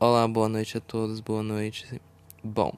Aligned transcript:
Olá, 0.00 0.28
boa 0.28 0.48
noite 0.48 0.78
a 0.78 0.80
todos, 0.80 1.18
boa 1.18 1.42
noite. 1.42 2.00
Bom, 2.44 2.72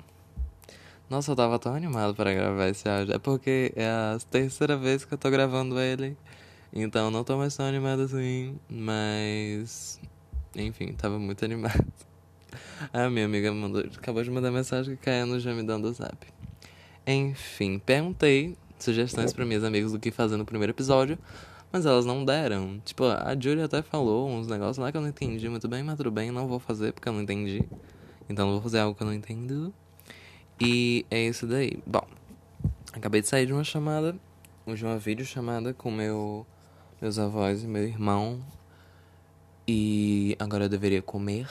nossa, 1.10 1.32
eu 1.32 1.36
tava 1.36 1.58
tão 1.58 1.74
animado 1.74 2.14
para 2.14 2.32
gravar 2.32 2.68
esse 2.68 2.88
áudio. 2.88 3.14
É 3.14 3.18
porque 3.18 3.74
é 3.76 3.84
a 3.84 4.18
terceira 4.30 4.74
vez 4.74 5.04
que 5.04 5.12
eu 5.12 5.18
tô 5.18 5.28
gravando 5.28 5.78
ele. 5.78 6.16
Então 6.72 7.10
não 7.10 7.22
tô 7.22 7.36
mais 7.36 7.54
tão 7.54 7.66
animado 7.66 8.00
assim. 8.00 8.58
Mas. 8.70 10.00
Enfim, 10.56 10.94
tava 10.94 11.18
muito 11.18 11.44
animado. 11.44 11.84
A 12.90 13.10
minha 13.10 13.26
amiga 13.26 13.52
mandou, 13.52 13.82
acabou 13.82 14.24
de 14.24 14.30
mandar 14.30 14.50
mensagem 14.50 14.96
que 14.96 15.02
caiu 15.02 15.38
já 15.38 15.52
me 15.52 15.62
dando 15.62 15.88
o 15.88 15.92
zap. 15.92 16.26
Enfim, 17.06 17.78
perguntei 17.78 18.56
sugestões 18.78 19.34
para 19.34 19.44
minhas 19.44 19.62
amigas 19.62 19.92
do 19.92 19.98
que 19.98 20.10
fazer 20.10 20.38
no 20.38 20.46
primeiro 20.46 20.72
episódio. 20.72 21.18
Mas 21.72 21.86
elas 21.86 22.04
não 22.04 22.24
deram. 22.24 22.80
Tipo, 22.84 23.04
a 23.04 23.36
Julia 23.38 23.66
até 23.66 23.82
falou 23.82 24.28
uns 24.28 24.46
negócios 24.48 24.78
lá 24.78 24.90
que 24.90 24.96
eu 24.96 25.00
não 25.00 25.08
entendi 25.08 25.48
muito 25.48 25.68
bem, 25.68 25.82
mas 25.82 25.96
tudo 25.96 26.10
bem, 26.10 26.30
não 26.30 26.48
vou 26.48 26.58
fazer 26.58 26.92
porque 26.92 27.08
eu 27.08 27.12
não 27.12 27.22
entendi. 27.22 27.62
Então 28.28 28.46
não 28.46 28.54
vou 28.54 28.62
fazer 28.62 28.80
algo 28.80 28.94
que 28.94 29.02
eu 29.02 29.06
não 29.06 29.14
entendo. 29.14 29.72
E 30.60 31.06
é 31.10 31.20
isso 31.26 31.46
daí. 31.46 31.78
Bom, 31.86 32.06
acabei 32.92 33.20
de 33.20 33.28
sair 33.28 33.46
de 33.46 33.52
uma 33.52 33.64
chamada, 33.64 34.16
de 34.66 34.84
uma 34.84 34.98
videochamada 34.98 35.72
com 35.72 35.90
meu, 35.90 36.46
meus 37.00 37.18
avós 37.18 37.62
e 37.62 37.66
meu 37.66 37.84
irmão. 37.84 38.40
E 39.66 40.36
agora 40.38 40.64
eu 40.64 40.68
deveria 40.68 41.00
comer 41.00 41.48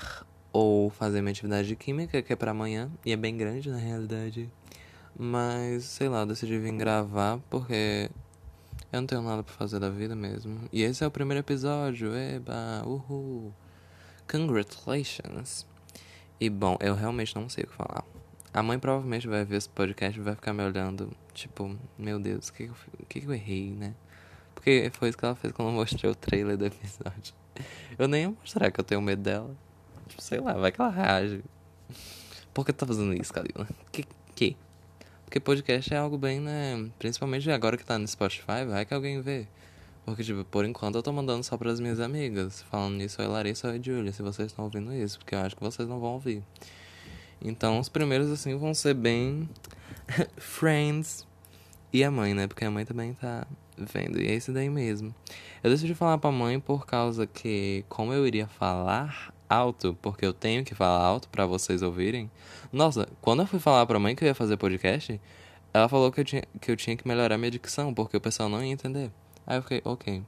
ou 0.51 0.89
fazer 0.89 1.21
minha 1.21 1.31
atividade 1.31 1.67
de 1.67 1.75
química, 1.75 2.21
que 2.21 2.33
é 2.33 2.35
para 2.35 2.51
amanhã. 2.51 2.91
E 3.05 3.11
é 3.13 3.15
bem 3.15 3.37
grande 3.37 3.69
na 3.69 3.77
realidade. 3.77 4.49
Mas, 5.17 5.85
sei 5.85 6.09
lá, 6.09 6.25
decidi 6.25 6.57
vir 6.57 6.73
gravar 6.73 7.39
porque 7.49 8.09
eu 8.91 9.01
não 9.01 9.07
tenho 9.07 9.21
nada 9.21 9.43
pra 9.43 9.53
fazer 9.53 9.79
da 9.79 9.89
vida 9.89 10.15
mesmo. 10.15 10.67
E 10.71 10.81
esse 10.81 11.03
é 11.03 11.07
o 11.07 11.11
primeiro 11.11 11.39
episódio. 11.39 12.15
Eba, 12.15 12.83
uhul. 12.85 13.53
Congratulations. 14.29 15.65
E 16.39 16.49
bom, 16.49 16.77
eu 16.79 16.95
realmente 16.95 17.35
não 17.35 17.47
sei 17.49 17.65
o 17.65 17.67
que 17.67 17.73
falar. 17.73 18.03
A 18.51 18.63
mãe 18.63 18.79
provavelmente 18.79 19.27
vai 19.27 19.45
ver 19.45 19.57
esse 19.57 19.69
podcast 19.69 20.19
e 20.19 20.23
vai 20.23 20.33
ficar 20.33 20.53
me 20.53 20.63
olhando, 20.63 21.11
tipo, 21.33 21.77
meu 21.97 22.19
Deus, 22.19 22.47
o 22.47 22.53
que, 22.53 22.71
que, 23.07 23.21
que, 23.21 23.27
eu 23.27 23.33
errei, 23.33 23.71
né? 23.71 23.93
Porque 24.55 24.89
foi 24.93 25.09
isso 25.09 25.17
que 25.17 25.25
ela 25.25 25.35
fez 25.35 25.53
quando 25.53 25.69
eu 25.69 25.75
mostrei 25.75 26.09
o 26.09 26.15
trailer 26.15 26.57
do 26.57 26.65
episódio. 26.65 27.35
Eu 27.97 28.07
nem 28.07 28.23
ia 28.23 28.29
mostrar 28.29 28.71
que 28.71 28.79
eu 28.79 28.83
tenho 28.83 29.01
medo 29.01 29.21
dela. 29.21 29.55
Tipo, 30.07 30.21
sei 30.21 30.39
lá, 30.39 30.53
vai 30.53 30.71
que 30.71 30.81
ela 30.81 30.89
reage. 30.89 31.43
Por 32.53 32.65
que 32.65 32.73
tá 32.73 32.87
fazendo 32.87 33.13
isso, 33.13 33.31
Kalila? 33.31 33.67
Que, 33.91 34.05
que? 34.33 34.57
Porque 35.29 35.39
podcast 35.39 35.93
é 35.93 35.97
algo 35.97 36.17
bem, 36.17 36.39
né? 36.39 36.89
Principalmente 36.97 37.51
agora 37.51 37.77
que 37.77 37.85
tá 37.85 37.99
no 37.99 38.07
Spotify, 38.07 38.65
vai 38.67 38.83
que 38.83 38.95
alguém 38.95 39.21
vê. 39.21 39.45
Porque, 40.03 40.23
tipo, 40.23 40.43
por 40.43 40.65
enquanto 40.65 40.95
eu 40.95 41.03
tô 41.03 41.13
mandando 41.13 41.43
só 41.43 41.55
pras 41.55 41.79
minhas 41.79 41.99
amigas. 41.99 42.63
Falando 42.63 42.95
nisso, 42.95 43.21
oi 43.21 43.27
Larissa, 43.27 43.67
oi 43.67 43.79
Julia, 43.79 44.11
se 44.11 44.23
vocês 44.23 44.47
estão 44.47 44.65
ouvindo 44.65 44.91
isso. 44.91 45.19
Porque 45.19 45.35
eu 45.35 45.39
acho 45.41 45.55
que 45.55 45.61
vocês 45.61 45.87
não 45.87 45.99
vão 45.99 46.13
ouvir. 46.13 46.41
Então, 47.39 47.79
os 47.79 47.87
primeiros, 47.87 48.31
assim, 48.31 48.57
vão 48.57 48.73
ser 48.73 48.95
bem... 48.95 49.47
Friends. 50.35 51.27
E 51.93 52.03
a 52.03 52.09
mãe, 52.09 52.33
né? 52.33 52.47
Porque 52.47 52.65
a 52.65 52.71
mãe 52.71 52.83
também 52.83 53.13
tá 53.13 53.45
vendo. 53.77 54.19
E 54.19 54.29
é 54.29 54.33
isso 54.33 54.51
daí 54.51 54.67
mesmo. 54.67 55.13
Eu 55.63 55.69
decidi 55.69 55.93
falar 55.93 56.17
pra 56.17 56.31
mãe 56.31 56.59
por 56.59 56.87
causa 56.87 57.27
que, 57.27 57.85
como 57.87 58.11
eu 58.11 58.25
iria 58.25 58.47
falar 58.47 59.31
alto, 59.49 59.97
porque 60.01 60.25
eu 60.25 60.33
tenho 60.33 60.63
que 60.63 60.75
falar 60.75 61.03
alto 61.03 61.27
para 61.29 61.45
vocês 61.45 61.81
ouvirem. 61.81 62.29
Nossa, 62.71 63.07
quando 63.21 63.41
eu 63.41 63.47
fui 63.47 63.59
falar 63.59 63.85
pra 63.85 63.99
mãe 63.99 64.15
que 64.15 64.23
eu 64.23 64.27
ia 64.27 64.35
fazer 64.35 64.57
podcast, 64.57 65.19
ela 65.73 65.89
falou 65.89 66.11
que 66.11 66.21
eu 66.21 66.25
tinha 66.25 66.43
que, 66.61 66.71
eu 66.71 66.77
tinha 66.77 66.95
que 66.95 67.07
melhorar 67.07 67.37
minha 67.37 67.51
dicção, 67.51 67.93
porque 67.93 68.15
o 68.15 68.21
pessoal 68.21 68.47
não 68.47 68.63
ia 68.63 68.71
entender. 68.71 69.11
Aí 69.45 69.57
eu 69.57 69.61
fiquei, 69.61 69.81
ok. 69.83 70.23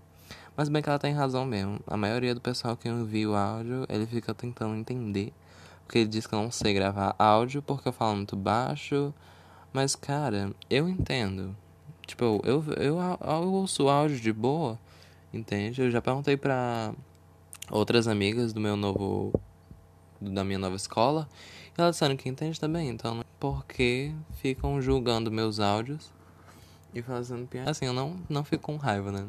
Mas 0.58 0.70
bem 0.70 0.82
que 0.82 0.90
ela 0.90 1.00
tem 1.00 1.14
razão 1.14 1.46
mesmo. 1.46 1.80
A 1.88 1.96
maioria 1.96 2.34
do 2.36 2.42
pessoal 2.42 2.76
que 2.76 2.90
envia 2.90 3.30
o 3.30 3.36
áudio, 3.36 3.86
ele 3.88 4.06
fica 4.06 4.34
tentando 4.34 4.76
entender. 4.76 5.32
Porque 5.86 6.00
ele 6.00 6.10
diz 6.10 6.26
que 6.26 6.34
eu 6.34 6.42
não 6.42 6.52
sei 6.52 6.74
gravar 6.74 7.16
áudio 7.18 7.62
porque 7.62 7.88
eu 7.88 7.94
falo 7.94 8.16
muito 8.16 8.36
baixo. 8.36 9.14
Mas, 9.72 9.96
cara, 9.96 10.52
eu 10.70 10.90
entendo. 10.90 11.56
Tipo, 12.06 12.26
eu, 12.26 12.42
eu, 12.44 12.74
eu, 12.78 12.98
eu 13.00 13.54
ouço 13.54 13.88
áudio 13.88 14.20
de 14.20 14.34
boa, 14.34 14.78
entende? 15.34 15.82
Eu 15.82 15.92
já 15.92 16.02
perguntei 16.02 16.36
pra 16.36 16.94
outras 17.72 18.08
amigas 18.08 18.52
do 18.52 18.60
meu 18.60 18.76
novo 18.76 19.34
da 20.20 20.44
minha 20.44 20.60
nova 20.60 20.76
escola 20.76 21.28
e 21.76 21.82
elas 21.82 21.96
disseram 21.96 22.16
que 22.16 22.30
entende 22.30 22.60
também 22.60 22.90
então 22.90 23.24
por 23.40 23.66
que 23.66 24.14
ficam 24.34 24.80
julgando 24.82 25.32
meus 25.32 25.60
áudios 25.60 26.12
e 26.94 27.02
fazendo 27.02 27.48
piada? 27.48 27.72
Assim 27.72 27.86
eu 27.86 27.94
não 27.94 28.18
não 28.30 28.44
fico 28.44 28.64
com 28.64 28.76
raiva 28.76 29.12
né? 29.12 29.26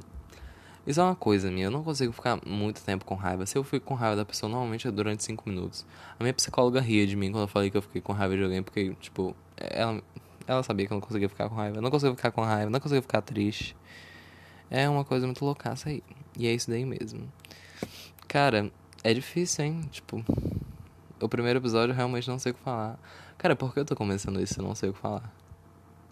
Isso 0.85 1.01
é 1.01 1.05
uma 1.05 1.15
coisa 1.15 1.51
minha 1.51 1.67
eu 1.67 1.71
não 1.71 1.85
consigo 1.85 2.13
ficar 2.13 2.41
muito 2.45 2.83
tempo 2.83 3.05
com 3.05 3.15
raiva. 3.15 3.47
Se 3.47 3.57
eu 3.57 3.63
fico 3.63 3.87
com 3.87 3.95
raiva 3.95 4.17
da 4.17 4.25
pessoa 4.25 4.51
normalmente 4.51 4.89
é 4.89 4.91
durante 4.91 5.23
cinco 5.23 5.49
minutos. 5.49 5.87
A 6.19 6.25
minha 6.25 6.35
psicóloga 6.35 6.81
ria 6.81 7.07
de 7.07 7.15
mim 7.15 7.31
quando 7.31 7.45
eu 7.45 7.49
falei 7.49 7.71
que 7.71 7.77
eu 7.77 7.83
fiquei 7.83 8.03
com 8.03 8.13
raiva 8.13 8.37
de 8.37 8.43
alguém 8.43 8.63
porque 8.63 8.95
tipo 9.01 9.37
ela 9.57 10.03
ela 10.45 10.63
sabia 10.65 10.87
que 10.89 10.93
eu 10.93 10.97
não 10.97 11.01
conseguia 11.01 11.29
ficar 11.29 11.49
com 11.49 11.55
raiva. 11.55 11.79
Eu 11.79 11.83
não 11.83 11.91
conseguia 11.91 12.17
ficar 12.17 12.33
com 12.33 12.43
raiva 12.43 12.69
não 12.69 12.81
conseguia 12.81 13.03
ficar 13.03 13.23
triste. 13.23 13.77
É 14.69 14.89
uma 14.89 15.05
coisa 15.05 15.25
muito 15.27 15.45
loucaça 15.45 15.89
aí. 15.89 16.03
E 16.37 16.47
é 16.49 16.53
isso 16.53 16.69
daí 16.69 16.85
mesmo 16.85 17.29
Cara, 18.33 18.73
é 19.05 19.13
difícil, 19.13 19.63
hein? 19.63 19.83
Tipo, 19.91 20.25
o 21.21 21.29
primeiro 21.29 21.59
episódio 21.59 21.93
eu 21.93 21.95
realmente 21.95 22.27
não 22.31 22.39
sei 22.39 22.53
o 22.53 22.55
que 22.55 22.63
falar. 22.63 22.99
Cara, 23.37 23.55
por 23.55 23.75
que 23.75 23.81
eu 23.81 23.85
tô 23.85 23.95
começando 23.95 24.41
isso 24.41 24.59
eu 24.59 24.65
não 24.65 24.75
sei 24.75 24.89
o 24.89 24.95
que 24.95 24.99
falar? 24.99 25.31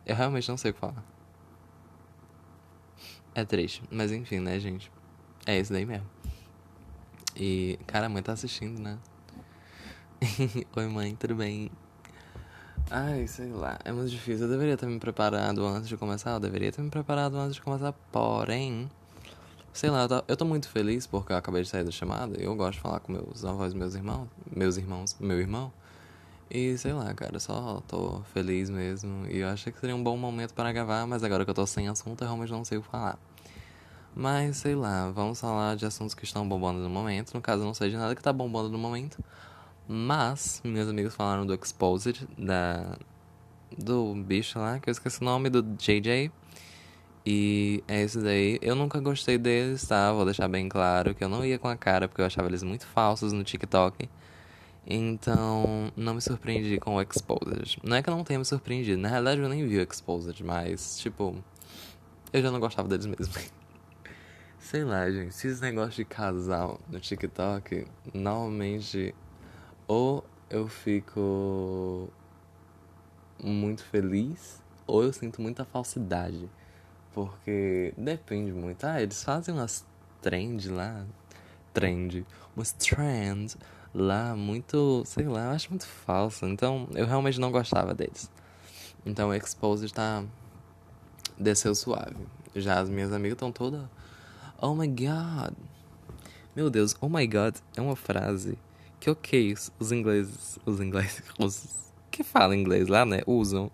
Eu 0.04 0.14
realmente 0.14 0.46
não 0.46 0.58
sei 0.58 0.70
o 0.70 0.74
que 0.74 0.80
falar. 0.80 1.02
É 3.34 3.42
triste, 3.42 3.82
mas 3.90 4.12
enfim, 4.12 4.38
né, 4.38 4.60
gente? 4.60 4.92
É 5.46 5.58
isso 5.58 5.72
daí 5.72 5.86
mesmo. 5.86 6.06
E, 7.34 7.78
cara, 7.86 8.04
a 8.04 8.08
mãe 8.10 8.22
tá 8.22 8.32
assistindo, 8.32 8.78
né? 8.78 8.98
Oi, 10.76 10.86
mãe, 10.88 11.16
tudo 11.16 11.36
bem? 11.36 11.70
Ai, 12.90 13.26
sei 13.28 13.48
lá, 13.48 13.78
é 13.82 13.92
muito 13.92 14.10
difícil. 14.10 14.44
Eu 14.44 14.50
deveria 14.52 14.76
ter 14.76 14.84
me 14.84 14.98
preparado 14.98 15.64
antes 15.64 15.88
de 15.88 15.96
começar. 15.96 16.32
Eu 16.32 16.40
deveria 16.40 16.70
ter 16.70 16.82
me 16.82 16.90
preparado 16.90 17.38
antes 17.38 17.54
de 17.54 17.62
começar, 17.62 17.94
porém. 18.12 18.90
Sei 19.72 19.88
lá, 19.88 20.06
eu 20.26 20.36
tô 20.36 20.44
muito 20.44 20.68
feliz 20.68 21.06
porque 21.06 21.32
eu 21.32 21.36
acabei 21.36 21.62
de 21.62 21.68
sair 21.68 21.84
da 21.84 21.90
chamada. 21.90 22.36
Eu 22.40 22.54
gosto 22.56 22.74
de 22.74 22.80
falar 22.80 23.00
com 23.00 23.12
meus 23.12 23.44
avós, 23.44 23.72
meus 23.72 23.94
irmãos, 23.94 24.28
meus 24.54 24.76
irmãos, 24.76 25.16
meu 25.20 25.38
irmão. 25.40 25.72
E 26.50 26.76
sei 26.76 26.92
lá, 26.92 27.14
cara, 27.14 27.38
só 27.38 27.80
tô 27.86 28.20
feliz 28.34 28.68
mesmo. 28.68 29.26
E 29.28 29.38
eu 29.38 29.48
achei 29.48 29.72
que 29.72 29.78
seria 29.78 29.94
um 29.94 30.02
bom 30.02 30.16
momento 30.16 30.52
para 30.54 30.72
gravar, 30.72 31.06
mas 31.06 31.22
agora 31.22 31.44
que 31.44 31.50
eu 31.50 31.54
tô 31.54 31.64
sem 31.66 31.86
assunto, 31.88 32.22
eu 32.22 32.26
realmente 32.26 32.50
não 32.50 32.64
sei 32.64 32.78
o 32.78 32.82
que 32.82 32.88
falar. 32.88 33.16
Mas 34.14 34.56
sei 34.56 34.74
lá, 34.74 35.08
vamos 35.12 35.40
falar 35.40 35.76
de 35.76 35.86
assuntos 35.86 36.14
que 36.14 36.24
estão 36.24 36.48
bombando 36.48 36.80
no 36.80 36.90
momento. 36.90 37.32
No 37.32 37.40
caso, 37.40 37.62
não 37.62 37.72
sei 37.72 37.90
de 37.90 37.96
nada 37.96 38.16
que 38.16 38.22
tá 38.22 38.32
bombando 38.32 38.68
no 38.68 38.78
momento. 38.78 39.22
Mas, 39.86 40.60
meus 40.64 40.88
amigos 40.88 41.14
falaram 41.14 41.46
do 41.46 41.54
Exposed, 41.54 42.26
da. 42.36 42.98
Do 43.78 44.14
bicho 44.14 44.58
lá, 44.58 44.80
que 44.80 44.90
eu 44.90 44.92
esqueci 44.92 45.22
o 45.22 45.24
nome, 45.24 45.48
do 45.48 45.62
JJ. 45.62 46.32
E 47.24 47.84
é 47.86 48.02
isso 48.02 48.20
daí. 48.20 48.58
Eu 48.62 48.74
nunca 48.74 48.98
gostei 49.00 49.36
deles, 49.36 49.86
tá? 49.86 50.12
Vou 50.12 50.24
deixar 50.24 50.48
bem 50.48 50.68
claro 50.68 51.14
que 51.14 51.22
eu 51.22 51.28
não 51.28 51.44
ia 51.44 51.58
com 51.58 51.68
a 51.68 51.76
cara 51.76 52.08
porque 52.08 52.22
eu 52.22 52.26
achava 52.26 52.48
eles 52.48 52.62
muito 52.62 52.86
falsos 52.86 53.32
no 53.32 53.44
TikTok. 53.44 54.08
Então, 54.86 55.92
não 55.96 56.14
me 56.14 56.20
surpreendi 56.20 56.78
com 56.78 56.96
o 56.96 57.02
Exposed. 57.02 57.78
Não 57.84 57.96
é 57.96 58.02
que 58.02 58.08
eu 58.08 58.16
não 58.16 58.24
tenha 58.24 58.38
me 58.38 58.44
surpreendido, 58.44 59.00
na 59.00 59.08
realidade 59.08 59.40
eu 59.40 59.48
nem 59.48 59.66
vi 59.66 59.78
o 59.78 59.82
Exposed, 59.82 60.42
mas, 60.42 60.98
tipo, 60.98 61.36
eu 62.32 62.42
já 62.42 62.50
não 62.50 62.58
gostava 62.58 62.88
deles 62.88 63.06
mesmo. 63.06 63.34
Sei 64.58 64.84
lá, 64.84 65.10
gente, 65.10 65.28
esses 65.28 65.60
negócios 65.60 65.96
de 65.96 66.04
casal 66.04 66.80
no 66.88 66.98
TikTok, 66.98 67.86
normalmente, 68.14 69.14
ou 69.86 70.24
eu 70.48 70.66
fico 70.68 72.08
muito 73.42 73.84
feliz, 73.84 74.62
ou 74.86 75.02
eu 75.02 75.12
sinto 75.12 75.40
muita 75.40 75.64
falsidade. 75.64 76.48
Porque 77.12 77.92
depende 77.96 78.52
muito. 78.52 78.84
Ah, 78.84 79.02
eles 79.02 79.22
fazem 79.22 79.54
umas 79.54 79.84
trend 80.22 80.68
lá. 80.68 81.04
Trend. 81.72 82.26
Umas 82.54 82.72
trends 82.72 83.56
lá 83.94 84.34
muito. 84.36 85.02
Sei 85.06 85.26
lá, 85.26 85.46
eu 85.46 85.50
acho 85.50 85.70
muito 85.70 85.86
falso. 85.86 86.46
Então 86.46 86.88
eu 86.94 87.06
realmente 87.06 87.40
não 87.40 87.50
gostava 87.50 87.94
deles. 87.94 88.30
Então 89.04 89.30
o 89.30 89.34
Exposed 89.34 89.92
tá. 89.92 90.24
Desceu 91.38 91.74
suave. 91.74 92.26
Já 92.54 92.80
as 92.80 92.88
minhas 92.88 93.12
amigas 93.12 93.34
estão 93.34 93.50
todas. 93.50 93.82
Oh 94.60 94.74
my 94.74 94.86
god. 94.86 95.54
Meu 96.54 96.68
Deus, 96.68 96.94
oh 97.00 97.08
my 97.08 97.26
god 97.26 97.56
é 97.76 97.80
uma 97.80 97.96
frase 97.96 98.58
que, 98.98 99.08
ok, 99.08 99.54
os 99.78 99.92
ingleses. 99.92 100.58
Os 100.66 100.80
ingleses. 100.80 101.22
Os 101.38 101.90
que 102.10 102.22
falam 102.22 102.54
inglês 102.54 102.88
lá, 102.88 103.06
né? 103.06 103.22
Usam. 103.26 103.70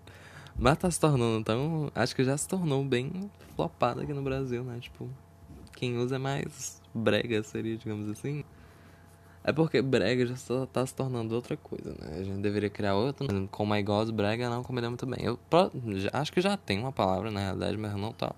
Mas 0.59 0.77
tá 0.77 0.89
se 0.89 0.99
tornando 0.99 1.43
tão. 1.43 1.91
Acho 1.93 2.15
que 2.15 2.23
já 2.23 2.35
se 2.35 2.47
tornou 2.47 2.83
bem 2.83 3.29
flopado 3.55 4.01
aqui 4.01 4.13
no 4.13 4.23
Brasil, 4.23 4.63
né? 4.63 4.79
Tipo, 4.79 5.07
quem 5.75 5.97
usa 5.97 6.17
mais 6.17 6.81
brega, 6.93 7.43
seria, 7.43 7.77
digamos 7.77 8.09
assim. 8.09 8.43
É 9.43 9.53
porque 9.53 9.81
brega 9.81 10.25
já 10.25 10.35
tá 10.65 10.85
se 10.85 10.93
tornando 10.95 11.33
outra 11.35 11.55
coisa, 11.55 11.91
né? 11.91 12.17
A 12.19 12.23
gente 12.23 12.41
deveria 12.41 12.69
criar 12.69 12.95
outra. 12.95 13.27
Com 13.51 13.65
My 13.65 13.83
God, 13.83 14.09
brega 14.11 14.49
não 14.49 14.63
combina 14.63 14.89
muito 14.89 15.05
bem. 15.05 15.19
Eu 15.23 15.39
já, 15.95 16.09
acho 16.13 16.33
que 16.33 16.41
já 16.41 16.57
tem 16.57 16.79
uma 16.79 16.91
palavra 16.91 17.29
na 17.29 17.39
realidade, 17.39 17.77
mas 17.77 17.93
não 17.95 18.11
tá. 18.11 18.33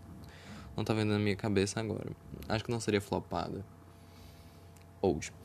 Não 0.75 0.83
tá 0.83 0.93
vendo 0.93 1.09
na 1.09 1.19
minha 1.19 1.35
cabeça 1.35 1.79
agora. 1.79 2.11
Acho 2.47 2.63
que 2.63 2.71
não 2.71 2.79
seria 2.79 3.01
flopada. 3.01 3.65
Hoje. 5.01 5.38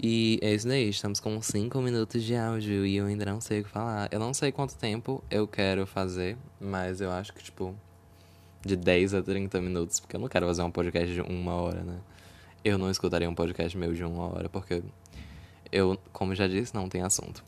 E 0.00 0.38
é 0.42 0.54
isso 0.54 0.68
daí, 0.68 0.88
estamos 0.88 1.18
com 1.18 1.42
5 1.42 1.80
minutos 1.80 2.22
de 2.22 2.36
áudio 2.36 2.86
e 2.86 2.96
eu 2.96 3.06
ainda 3.06 3.24
não 3.24 3.40
sei 3.40 3.60
o 3.60 3.64
que 3.64 3.70
falar. 3.70 4.08
Eu 4.12 4.20
não 4.20 4.32
sei 4.32 4.52
quanto 4.52 4.76
tempo 4.76 5.24
eu 5.28 5.48
quero 5.48 5.84
fazer, 5.86 6.36
mas 6.60 7.00
eu 7.00 7.10
acho 7.10 7.32
que, 7.32 7.42
tipo, 7.42 7.74
de 8.64 8.76
10 8.76 9.14
a 9.14 9.22
30 9.22 9.60
minutos, 9.60 9.98
porque 9.98 10.14
eu 10.14 10.20
não 10.20 10.28
quero 10.28 10.46
fazer 10.46 10.62
um 10.62 10.70
podcast 10.70 11.12
de 11.12 11.20
uma 11.20 11.54
hora, 11.54 11.82
né? 11.82 11.98
Eu 12.64 12.78
não 12.78 12.88
escutaria 12.88 13.28
um 13.28 13.34
podcast 13.34 13.76
meu 13.76 13.92
de 13.92 14.04
uma 14.04 14.24
hora, 14.24 14.48
porque 14.48 14.82
eu, 15.72 15.98
como 16.12 16.32
já 16.32 16.46
disse, 16.46 16.72
não 16.74 16.88
tem 16.88 17.02
assunto. 17.02 17.42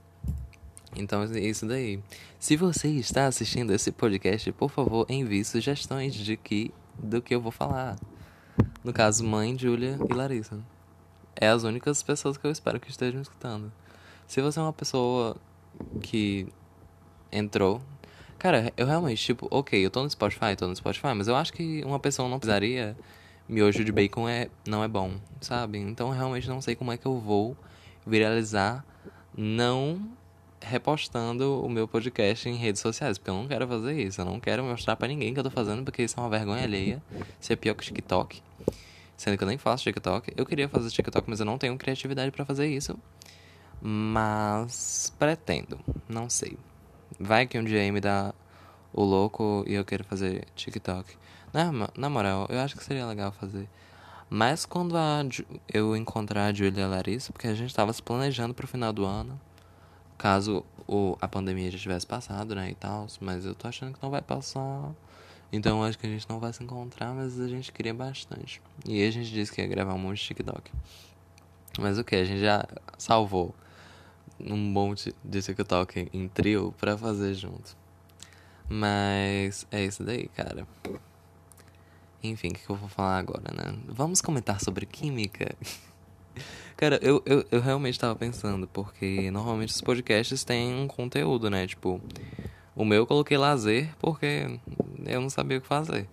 Então 0.96 1.22
é 1.22 1.38
isso 1.38 1.66
daí. 1.66 2.00
Se 2.38 2.56
você 2.56 2.88
está 2.88 3.26
assistindo 3.26 3.72
esse 3.72 3.92
podcast, 3.92 4.50
por 4.52 4.70
favor, 4.70 5.06
envie 5.08 5.44
sugestões 5.44 6.14
de 6.14 6.36
que 6.36 6.72
do 6.98 7.22
que 7.22 7.32
eu 7.32 7.40
vou 7.40 7.52
falar. 7.52 7.96
No 8.82 8.92
caso, 8.92 9.24
mãe, 9.24 9.56
Júlia 9.56 9.96
e 10.08 10.12
Larissa. 10.12 10.58
É 11.36 11.48
as 11.48 11.62
únicas 11.62 12.02
pessoas 12.02 12.36
que 12.36 12.46
eu 12.46 12.50
espero 12.50 12.78
que 12.78 12.90
estejam 12.90 13.20
escutando. 13.20 13.72
Se 14.26 14.40
você 14.40 14.58
é 14.58 14.62
uma 14.62 14.72
pessoa 14.72 15.36
que 16.02 16.46
entrou. 17.32 17.80
Cara, 18.38 18.72
eu 18.76 18.86
realmente, 18.86 19.22
tipo, 19.22 19.46
ok, 19.50 19.84
eu 19.84 19.90
tô 19.90 20.02
no 20.02 20.10
Spotify, 20.10 20.56
tô 20.56 20.66
no 20.66 20.74
Spotify, 20.74 21.14
mas 21.14 21.28
eu 21.28 21.36
acho 21.36 21.52
que 21.52 21.82
uma 21.84 21.98
pessoa 21.98 22.28
não 22.28 22.38
precisaria. 22.38 22.96
Miojo 23.48 23.84
de 23.84 23.90
bacon 23.90 24.28
é, 24.28 24.48
não 24.64 24.84
é 24.84 24.86
bom, 24.86 25.14
sabe? 25.40 25.78
Então 25.78 26.08
eu 26.08 26.14
realmente 26.14 26.48
não 26.48 26.60
sei 26.60 26.76
como 26.76 26.92
é 26.92 26.96
que 26.96 27.04
eu 27.04 27.18
vou 27.18 27.56
viralizar 28.06 28.84
não 29.36 30.00
repostando 30.60 31.60
o 31.64 31.68
meu 31.68 31.88
podcast 31.88 32.48
em 32.48 32.54
redes 32.54 32.80
sociais, 32.80 33.18
porque 33.18 33.30
eu 33.30 33.34
não 33.34 33.48
quero 33.48 33.66
fazer 33.66 34.00
isso. 34.00 34.20
Eu 34.20 34.24
não 34.24 34.38
quero 34.38 34.62
mostrar 34.62 34.94
para 34.94 35.08
ninguém 35.08 35.34
que 35.34 35.40
eu 35.40 35.44
tô 35.44 35.50
fazendo, 35.50 35.82
porque 35.82 36.02
isso 36.02 36.18
é 36.18 36.22
uma 36.22 36.28
vergonha 36.28 36.62
alheia. 36.62 37.02
Isso 37.40 37.52
é 37.52 37.56
pior 37.56 37.74
que 37.74 37.84
TikTok. 37.84 38.40
Sendo 39.20 39.36
que 39.36 39.44
eu 39.44 39.48
nem 39.48 39.58
faço 39.58 39.84
TikTok. 39.84 40.32
Eu 40.34 40.46
queria 40.46 40.66
fazer 40.66 40.88
TikTok, 40.88 41.28
mas 41.28 41.40
eu 41.40 41.44
não 41.44 41.58
tenho 41.58 41.76
criatividade 41.76 42.30
para 42.30 42.42
fazer 42.42 42.66
isso. 42.68 42.98
Mas 43.78 45.12
pretendo, 45.18 45.78
não 46.08 46.30
sei. 46.30 46.56
Vai 47.18 47.46
que 47.46 47.58
um 47.58 47.62
dia 47.62 47.92
me 47.92 48.00
dá 48.00 48.32
o 48.94 49.04
louco 49.04 49.62
e 49.66 49.74
eu 49.74 49.84
quero 49.84 50.04
fazer 50.04 50.46
TikTok. 50.56 51.18
Na, 51.52 51.70
na 51.94 52.08
moral, 52.08 52.46
eu 52.48 52.60
acho 52.60 52.74
que 52.74 52.82
seria 52.82 53.04
legal 53.04 53.30
fazer. 53.30 53.68
Mas 54.30 54.64
quando 54.64 54.96
a, 54.96 55.22
eu 55.70 55.94
encontrar 55.94 56.46
a 56.46 56.52
Julia 56.54 56.86
Larissa, 56.86 57.30
porque 57.30 57.46
a 57.46 57.54
gente 57.54 57.74
tava 57.74 57.92
se 57.92 58.02
planejando 58.02 58.54
pro 58.54 58.66
final 58.66 58.90
do 58.90 59.04
ano 59.04 59.38
caso 60.16 60.64
o, 60.88 61.14
a 61.20 61.28
pandemia 61.28 61.70
já 61.70 61.76
tivesse 61.76 62.06
passado, 62.06 62.54
né, 62.54 62.70
e 62.70 62.74
tal, 62.74 63.06
mas 63.20 63.44
eu 63.44 63.54
tô 63.54 63.68
achando 63.68 63.92
que 63.92 64.02
não 64.02 64.10
vai 64.10 64.22
passar. 64.22 64.94
Então 65.52 65.82
acho 65.82 65.98
que 65.98 66.06
a 66.06 66.10
gente 66.10 66.28
não 66.28 66.38
vai 66.38 66.52
se 66.52 66.62
encontrar, 66.62 67.12
mas 67.12 67.40
a 67.40 67.48
gente 67.48 67.72
queria 67.72 67.92
bastante. 67.92 68.62
E 68.86 69.02
a 69.02 69.10
gente 69.10 69.30
disse 69.30 69.52
que 69.52 69.60
ia 69.60 69.66
gravar 69.66 69.94
um 69.94 69.98
monte 69.98 70.18
de 70.18 70.26
TikTok. 70.28 70.70
Mas 71.78 71.98
o 71.98 72.04
que? 72.04 72.14
A 72.16 72.24
gente 72.24 72.40
já 72.40 72.64
salvou 72.96 73.54
um 74.38 74.56
monte 74.56 75.14
de 75.24 75.42
TikTok 75.42 76.08
em 76.12 76.28
trio 76.28 76.74
pra 76.78 76.96
fazer 76.96 77.34
junto. 77.34 77.76
Mas 78.68 79.66
é 79.70 79.84
isso 79.84 80.04
daí, 80.04 80.28
cara. 80.28 80.66
Enfim, 82.22 82.48
o 82.48 82.52
que, 82.52 82.60
que 82.64 82.70
eu 82.70 82.76
vou 82.76 82.88
falar 82.88 83.18
agora, 83.18 83.52
né? 83.52 83.76
Vamos 83.88 84.20
comentar 84.20 84.60
sobre 84.60 84.86
química. 84.86 85.54
Cara, 86.76 86.98
eu, 87.02 87.22
eu, 87.26 87.44
eu 87.50 87.60
realmente 87.60 87.98
tava 87.98 88.14
pensando, 88.14 88.66
porque 88.66 89.30
normalmente 89.30 89.70
os 89.70 89.80
podcasts 89.82 90.44
têm 90.44 90.72
um 90.74 90.86
conteúdo, 90.86 91.50
né? 91.50 91.66
Tipo, 91.66 92.00
o 92.74 92.84
meu 92.84 92.98
eu 92.98 93.06
coloquei 93.06 93.36
lazer 93.36 93.94
porque 93.98 94.58
eu 95.06 95.20
não 95.20 95.30
sabia 95.30 95.58
o 95.58 95.60
que 95.60 95.66
fazer. 95.66 96.08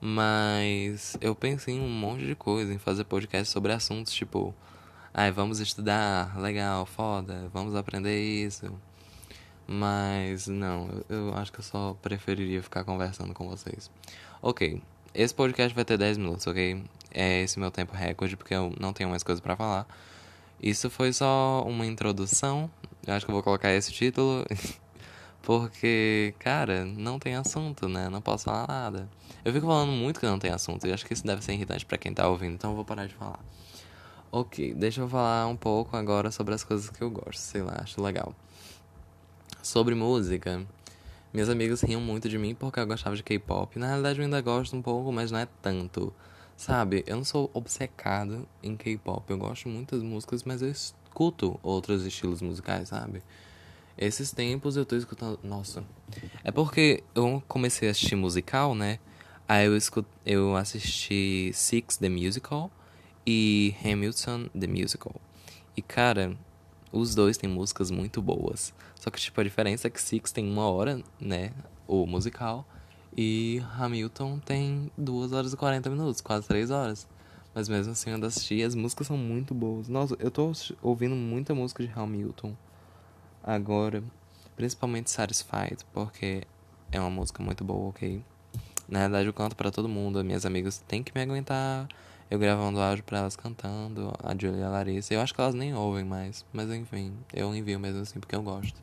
Mas 0.00 1.16
eu 1.20 1.34
pensei 1.34 1.74
em 1.74 1.80
um 1.80 1.88
monte 1.88 2.24
de 2.24 2.34
coisa, 2.34 2.72
em 2.72 2.78
fazer 2.78 3.04
podcast 3.04 3.52
sobre 3.52 3.72
assuntos 3.72 4.12
tipo, 4.12 4.54
ai, 5.12 5.30
vamos 5.32 5.60
estudar, 5.60 6.38
legal, 6.38 6.86
foda, 6.86 7.50
vamos 7.52 7.74
aprender 7.74 8.20
isso. 8.20 8.72
Mas 9.66 10.46
não, 10.46 10.88
eu, 11.08 11.16
eu 11.28 11.34
acho 11.34 11.52
que 11.52 11.60
eu 11.60 11.64
só 11.64 11.94
preferiria 12.00 12.62
ficar 12.62 12.84
conversando 12.84 13.34
com 13.34 13.48
vocês. 13.48 13.90
Ok, 14.40 14.80
esse 15.14 15.34
podcast 15.34 15.74
vai 15.74 15.84
ter 15.84 15.98
10 15.98 16.18
minutos, 16.18 16.46
ok? 16.46 16.82
é 17.12 17.42
esse 17.42 17.58
meu 17.58 17.70
tempo 17.70 17.94
recorde, 17.94 18.36
porque 18.36 18.54
eu 18.54 18.72
não 18.78 18.92
tenho 18.92 19.10
mais 19.10 19.22
coisa 19.22 19.40
para 19.40 19.56
falar. 19.56 19.86
Isso 20.62 20.90
foi 20.90 21.12
só 21.12 21.64
uma 21.66 21.86
introdução. 21.86 22.70
Eu 23.06 23.14
acho 23.14 23.24
que 23.24 23.30
eu 23.30 23.34
vou 23.34 23.42
colocar 23.42 23.72
esse 23.72 23.92
título. 23.92 24.44
porque, 25.48 26.34
cara, 26.38 26.84
não 26.84 27.18
tem 27.18 27.34
assunto, 27.34 27.88
né? 27.88 28.10
Não 28.10 28.20
posso 28.20 28.44
falar 28.44 28.68
nada. 28.68 29.08
Eu 29.42 29.50
fico 29.50 29.66
falando 29.66 29.92
muito 29.92 30.20
que 30.20 30.26
não 30.26 30.38
tem 30.38 30.50
assunto. 30.50 30.86
E 30.86 30.92
acho 30.92 31.06
que 31.06 31.14
isso 31.14 31.26
deve 31.26 31.42
ser 31.42 31.54
irritante 31.54 31.86
para 31.86 31.96
quem 31.96 32.12
tá 32.12 32.28
ouvindo. 32.28 32.52
Então 32.52 32.72
eu 32.72 32.76
vou 32.76 32.84
parar 32.84 33.06
de 33.06 33.14
falar. 33.14 33.40
Ok, 34.30 34.74
deixa 34.74 35.00
eu 35.00 35.08
falar 35.08 35.46
um 35.46 35.56
pouco 35.56 35.96
agora 35.96 36.30
sobre 36.30 36.54
as 36.54 36.62
coisas 36.62 36.90
que 36.90 37.00
eu 37.00 37.10
gosto. 37.10 37.38
Sei 37.38 37.62
lá, 37.62 37.78
acho 37.80 37.98
legal. 38.02 38.34
Sobre 39.62 39.94
música. 39.94 40.66
Minhas 41.32 41.48
amigas 41.48 41.80
riam 41.80 42.02
muito 42.02 42.28
de 42.28 42.36
mim 42.36 42.54
porque 42.54 42.78
eu 42.78 42.86
gostava 42.86 43.16
de 43.16 43.22
K-pop. 43.22 43.78
Na 43.78 43.86
realidade, 43.86 44.18
eu 44.18 44.26
ainda 44.26 44.42
gosto 44.42 44.76
um 44.76 44.82
pouco, 44.82 45.10
mas 45.10 45.30
não 45.30 45.38
é 45.38 45.48
tanto. 45.62 46.12
Sabe, 46.58 47.04
eu 47.06 47.16
não 47.16 47.24
sou 47.24 47.50
obcecado 47.54 48.46
em 48.62 48.76
K-pop. 48.76 49.24
Eu 49.30 49.38
gosto 49.38 49.66
muito 49.70 49.94
das 49.96 50.04
músicas, 50.04 50.44
mas 50.44 50.60
eu 50.60 50.68
escuto 50.68 51.58
outros 51.62 52.04
estilos 52.04 52.42
musicais, 52.42 52.90
sabe? 52.90 53.22
Esses 53.98 54.30
tempos 54.30 54.76
eu 54.76 54.86
tô 54.86 54.94
escutando. 54.94 55.40
Nossa. 55.42 55.82
É 56.44 56.52
porque 56.52 57.02
eu 57.16 57.42
comecei 57.48 57.88
a 57.88 57.90
assistir 57.90 58.14
musical, 58.14 58.72
né? 58.72 59.00
Aí 59.48 59.66
eu, 59.66 59.76
escut... 59.76 60.06
eu 60.24 60.54
assisti 60.54 61.50
Six 61.52 61.96
the 61.96 62.08
Musical 62.08 62.70
e 63.26 63.74
Hamilton 63.84 64.50
the 64.56 64.68
Musical. 64.68 65.16
E 65.76 65.82
cara, 65.82 66.38
os 66.92 67.12
dois 67.12 67.36
têm 67.36 67.50
músicas 67.50 67.90
muito 67.90 68.22
boas. 68.22 68.72
Só 68.94 69.10
que, 69.10 69.20
tipo, 69.20 69.40
a 69.40 69.44
diferença 69.44 69.88
é 69.88 69.90
que 69.90 70.00
Six 70.00 70.30
tem 70.30 70.48
uma 70.48 70.70
hora, 70.70 71.02
né? 71.20 71.52
O 71.88 72.06
musical. 72.06 72.64
E 73.16 73.60
Hamilton 73.76 74.38
tem 74.38 74.92
2 74.96 75.32
horas 75.32 75.52
e 75.52 75.56
40 75.56 75.90
minutos, 75.90 76.20
quase 76.20 76.46
3 76.46 76.70
horas. 76.70 77.08
Mas 77.52 77.68
mesmo 77.68 77.92
assim, 77.92 78.10
eu 78.10 78.24
assisti, 78.24 78.62
as 78.62 78.76
músicas 78.76 79.08
são 79.08 79.16
muito 79.16 79.52
boas. 79.54 79.88
Nossa, 79.88 80.14
eu 80.20 80.30
tô 80.30 80.52
ouvindo 80.82 81.16
muita 81.16 81.52
música 81.52 81.82
de 81.82 81.90
Hamilton 81.92 82.54
agora, 83.42 84.02
principalmente 84.56 85.10
Satisfied, 85.10 85.78
porque 85.92 86.42
é 86.90 87.00
uma 87.00 87.10
música 87.10 87.42
muito 87.42 87.64
boa, 87.64 87.88
ok? 87.88 88.22
Na 88.88 89.00
verdade, 89.00 89.28
eu 89.28 89.32
canto 89.32 89.54
para 89.54 89.70
todo 89.70 89.88
mundo, 89.88 90.24
minhas 90.24 90.46
amigas 90.46 90.78
têm 90.86 91.02
que 91.02 91.12
me 91.14 91.20
aguentar 91.20 91.88
eu 92.30 92.38
gravando 92.38 92.78
áudio 92.78 93.02
para 93.04 93.18
elas 93.20 93.36
cantando, 93.36 94.12
a 94.22 94.32
Julia 94.32 94.60
e 94.60 94.62
a 94.62 94.68
Larissa. 94.68 95.14
Eu 95.14 95.20
acho 95.20 95.34
que 95.34 95.40
elas 95.40 95.54
nem 95.54 95.74
ouvem 95.74 96.04
mais, 96.04 96.44
mas 96.52 96.70
enfim, 96.70 97.14
eu 97.32 97.54
envio 97.54 97.80
mesmo 97.80 98.02
assim 98.02 98.20
porque 98.20 98.36
eu 98.36 98.42
gosto. 98.42 98.82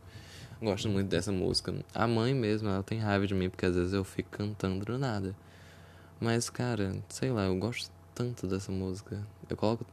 Gosto 0.59 0.89
muito 0.89 1.09
dessa 1.09 1.31
música. 1.31 1.75
A 1.93 2.07
mãe 2.07 2.33
mesmo, 2.33 2.69
ela 2.69 2.81
tem 2.81 2.97
raiva 2.97 3.27
de 3.27 3.35
mim 3.35 3.49
porque 3.49 3.65
às 3.65 3.75
vezes 3.75 3.93
eu 3.93 4.03
fico 4.03 4.29
cantando 4.31 4.83
do 4.83 4.97
nada. 4.97 5.35
Mas, 6.19 6.49
cara, 6.49 6.95
sei 7.07 7.29
lá, 7.29 7.43
eu 7.43 7.55
gosto 7.57 7.91
tanto 8.15 8.47
dessa 8.47 8.71
música. 8.71 9.21
Eu 9.47 9.55
coloco. 9.55 9.85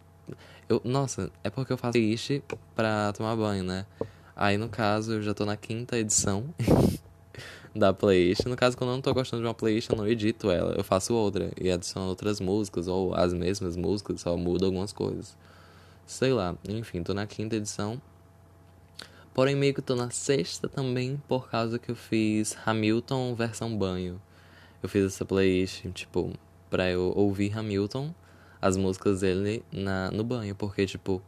Eu, 0.66 0.80
nossa, 0.84 1.30
é 1.44 1.50
porque 1.50 1.72
eu 1.72 1.76
faço 1.76 1.92
playlist 1.92 2.40
pra 2.74 3.12
tomar 3.12 3.36
banho, 3.36 3.64
né? 3.64 3.84
Aí 4.34 4.56
no 4.56 4.68
caso 4.68 5.14
eu 5.14 5.22
já 5.22 5.34
tô 5.34 5.44
na 5.44 5.56
quinta 5.56 5.98
edição 5.98 6.52
da 7.74 7.92
playlist. 7.92 8.44
No 8.46 8.56
caso, 8.56 8.76
quando 8.76 8.90
eu 8.90 8.94
não 8.94 9.02
tô 9.02 9.12
gostando 9.12 9.42
de 9.42 9.46
uma 9.48 9.54
playlist, 9.54 9.90
eu 9.90 9.96
não 9.96 10.06
edito 10.06 10.50
ela. 10.50 10.74
Eu 10.76 10.84
faço 10.84 11.14
outra 11.14 11.50
e 11.60 11.70
adiciono 11.70 12.08
outras 12.08 12.40
músicas, 12.40 12.88
ou 12.88 13.14
as 13.14 13.32
mesmas 13.32 13.76
músicas, 13.76 14.20
só 14.20 14.36
mudo 14.36 14.66
algumas 14.66 14.92
coisas. 14.92 15.36
Sei 16.06 16.32
lá, 16.32 16.54
enfim, 16.68 17.02
tô 17.02 17.14
na 17.14 17.26
quinta 17.26 17.56
edição. 17.56 18.00
Porém, 19.34 19.56
meio 19.56 19.72
que 19.72 19.80
tô 19.80 19.94
na 19.96 20.10
sexta 20.10 20.68
também, 20.68 21.20
por 21.26 21.48
causa 21.48 21.78
que 21.78 21.90
eu 21.90 21.96
fiz 21.96 22.56
Hamilton 22.66 23.34
versão 23.34 23.76
banho. 23.76 24.20
Eu 24.82 24.88
fiz 24.88 25.04
essa 25.06 25.24
playlist, 25.24 25.86
tipo, 25.94 26.32
pra 26.68 26.90
eu 26.90 27.12
ouvir 27.16 27.56
Hamilton, 27.56 28.14
as 28.60 28.76
músicas 28.76 29.20
dele 29.20 29.64
na, 29.72 30.10
no 30.10 30.22
banho, 30.22 30.54
porque, 30.54 30.84
tipo, 30.84 31.22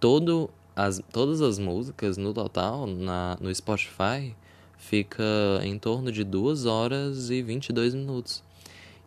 todo 0.00 0.48
as, 0.76 1.02
todas 1.10 1.40
as 1.40 1.58
músicas 1.58 2.18
no 2.18 2.34
total, 2.34 2.86
na, 2.86 3.36
no 3.40 3.52
Spotify, 3.52 4.36
fica 4.76 5.24
em 5.62 5.78
torno 5.78 6.12
de 6.12 6.22
2 6.22 6.66
horas 6.66 7.30
e 7.30 7.42
22 7.42 7.94
minutos. 7.94 8.44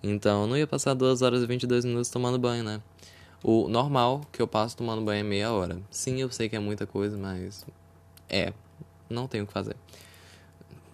Então, 0.01 0.41
eu 0.41 0.47
não 0.47 0.57
ia 0.57 0.65
passar 0.65 0.95
2 0.95 1.21
horas 1.21 1.43
e 1.43 1.45
22 1.45 1.85
minutos 1.85 2.09
tomando 2.09 2.39
banho, 2.39 2.63
né? 2.63 2.81
O 3.43 3.69
normal 3.69 4.21
que 4.31 4.41
eu 4.41 4.47
passo 4.47 4.75
tomando 4.75 5.01
banho 5.03 5.19
é 5.19 5.23
meia 5.23 5.51
hora. 5.51 5.79
Sim, 5.91 6.19
eu 6.19 6.31
sei 6.31 6.49
que 6.49 6.55
é 6.55 6.59
muita 6.59 6.87
coisa, 6.87 7.15
mas 7.17 7.65
é, 8.27 8.51
não 9.09 9.27
tenho 9.27 9.43
o 9.43 9.47
que 9.47 9.53
fazer. 9.53 9.75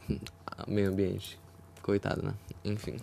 Meio 0.67 0.89
ambiente. 0.89 1.39
Coitado, 1.81 2.23
né? 2.23 2.33
Enfim. 2.63 2.97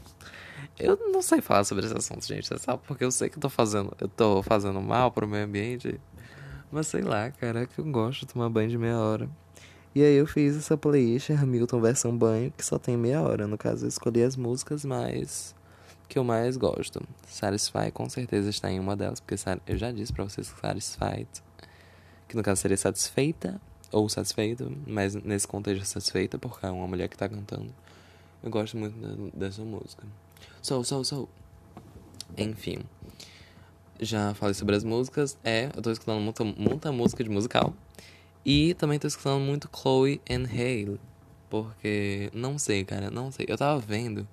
Eu 0.79 0.97
não 1.13 1.23
sei 1.23 1.41
falar 1.41 1.65
sobre 1.65 1.85
esse 1.85 1.97
assunto, 1.97 2.27
gente. 2.27 2.53
É 2.53 2.59
só 2.59 2.77
porque 2.77 3.05
eu 3.05 3.11
sei 3.11 3.29
que 3.29 3.37
eu 3.37 3.41
tô 3.41 3.49
fazendo. 3.49 3.95
Eu 4.01 4.09
tô 4.09 4.43
fazendo 4.43 4.81
mal 4.81 5.11
pro 5.11 5.27
meio 5.29 5.45
ambiente. 5.45 6.01
Mas 6.73 6.87
sei 6.87 7.03
lá, 7.03 7.31
cara, 7.31 7.63
é 7.63 7.67
que 7.67 7.79
eu 7.79 7.85
gosto 7.85 8.21
de 8.21 8.33
tomar 8.33 8.49
banho 8.49 8.71
de 8.71 8.79
meia 8.79 8.99
hora. 8.99 9.29
E 9.95 10.03
aí 10.03 10.15
eu 10.15 10.27
fiz 10.27 10.57
essa 10.57 10.77
playlist 10.77 11.31
Hamilton 11.31 11.81
versão 11.81 12.17
banho, 12.17 12.51
que 12.57 12.65
só 12.65 12.79
tem 12.79 12.97
meia 12.97 13.21
hora. 13.21 13.47
No 13.47 13.59
caso, 13.59 13.85
eu 13.85 13.89
escolhi 13.89 14.23
as 14.23 14.37
músicas 14.37 14.85
mais 14.85 15.55
que 16.09 16.19
eu 16.19 16.25
mais 16.25 16.57
gosto. 16.57 17.03
Satisfy 17.27 17.91
com 17.93 18.09
certeza 18.09 18.51
está 18.51 18.71
em 18.71 18.81
uma 18.81 18.97
delas, 18.97 19.21
porque 19.21 19.35
eu 19.67 19.79
já 19.79 19.91
disse 19.93 20.13
pra 20.13 20.25
vocês 20.25 20.51
que 20.51 20.61
Satisfied 20.61 21.29
que 22.29 22.37
no 22.37 22.43
caso 22.43 22.63
seria 22.63 22.79
satisfeita 22.79 23.61
ou 23.91 24.09
satisfeito, 24.09 24.75
mas 24.87 25.15
nesse 25.15 25.47
contexto 25.47 25.85
satisfeita, 25.85 26.39
porque 26.39 26.65
é 26.65 26.71
uma 26.71 26.87
mulher 26.87 27.09
que 27.09 27.17
tá 27.17 27.29
cantando. 27.29 27.73
Eu 28.43 28.51
gosto 28.51 28.77
muito 28.77 28.97
dessa 29.37 29.63
música. 29.63 30.07
Soul, 30.63 30.83
soul, 30.83 31.05
soul. 31.05 31.29
Enfim. 32.37 32.79
Já 34.01 34.35
falei 34.35 34.55
sobre 34.55 34.75
as 34.75 34.85
músicas. 34.85 35.39
É, 35.45 35.71
eu 35.77 35.83
tô 35.83 35.91
escutando 35.91 36.21
muita, 36.21 36.45
muita 36.45 36.93
música 36.93 37.23
de 37.23 37.31
musical. 37.31 37.75
E 38.45 38.75
também 38.75 38.99
tô 38.99 39.07
escutando 39.07 39.41
muito 39.41 39.69
Chloe 39.75 40.21
and 40.29 40.45
Hale. 40.45 41.01
Porque, 41.49 42.31
não 42.33 42.59
sei, 42.59 42.85
cara, 42.85 43.11
não 43.11 43.31
sei. 43.31 43.47
Eu 43.49 43.57
tava 43.57 43.79
vendo. 43.79 44.27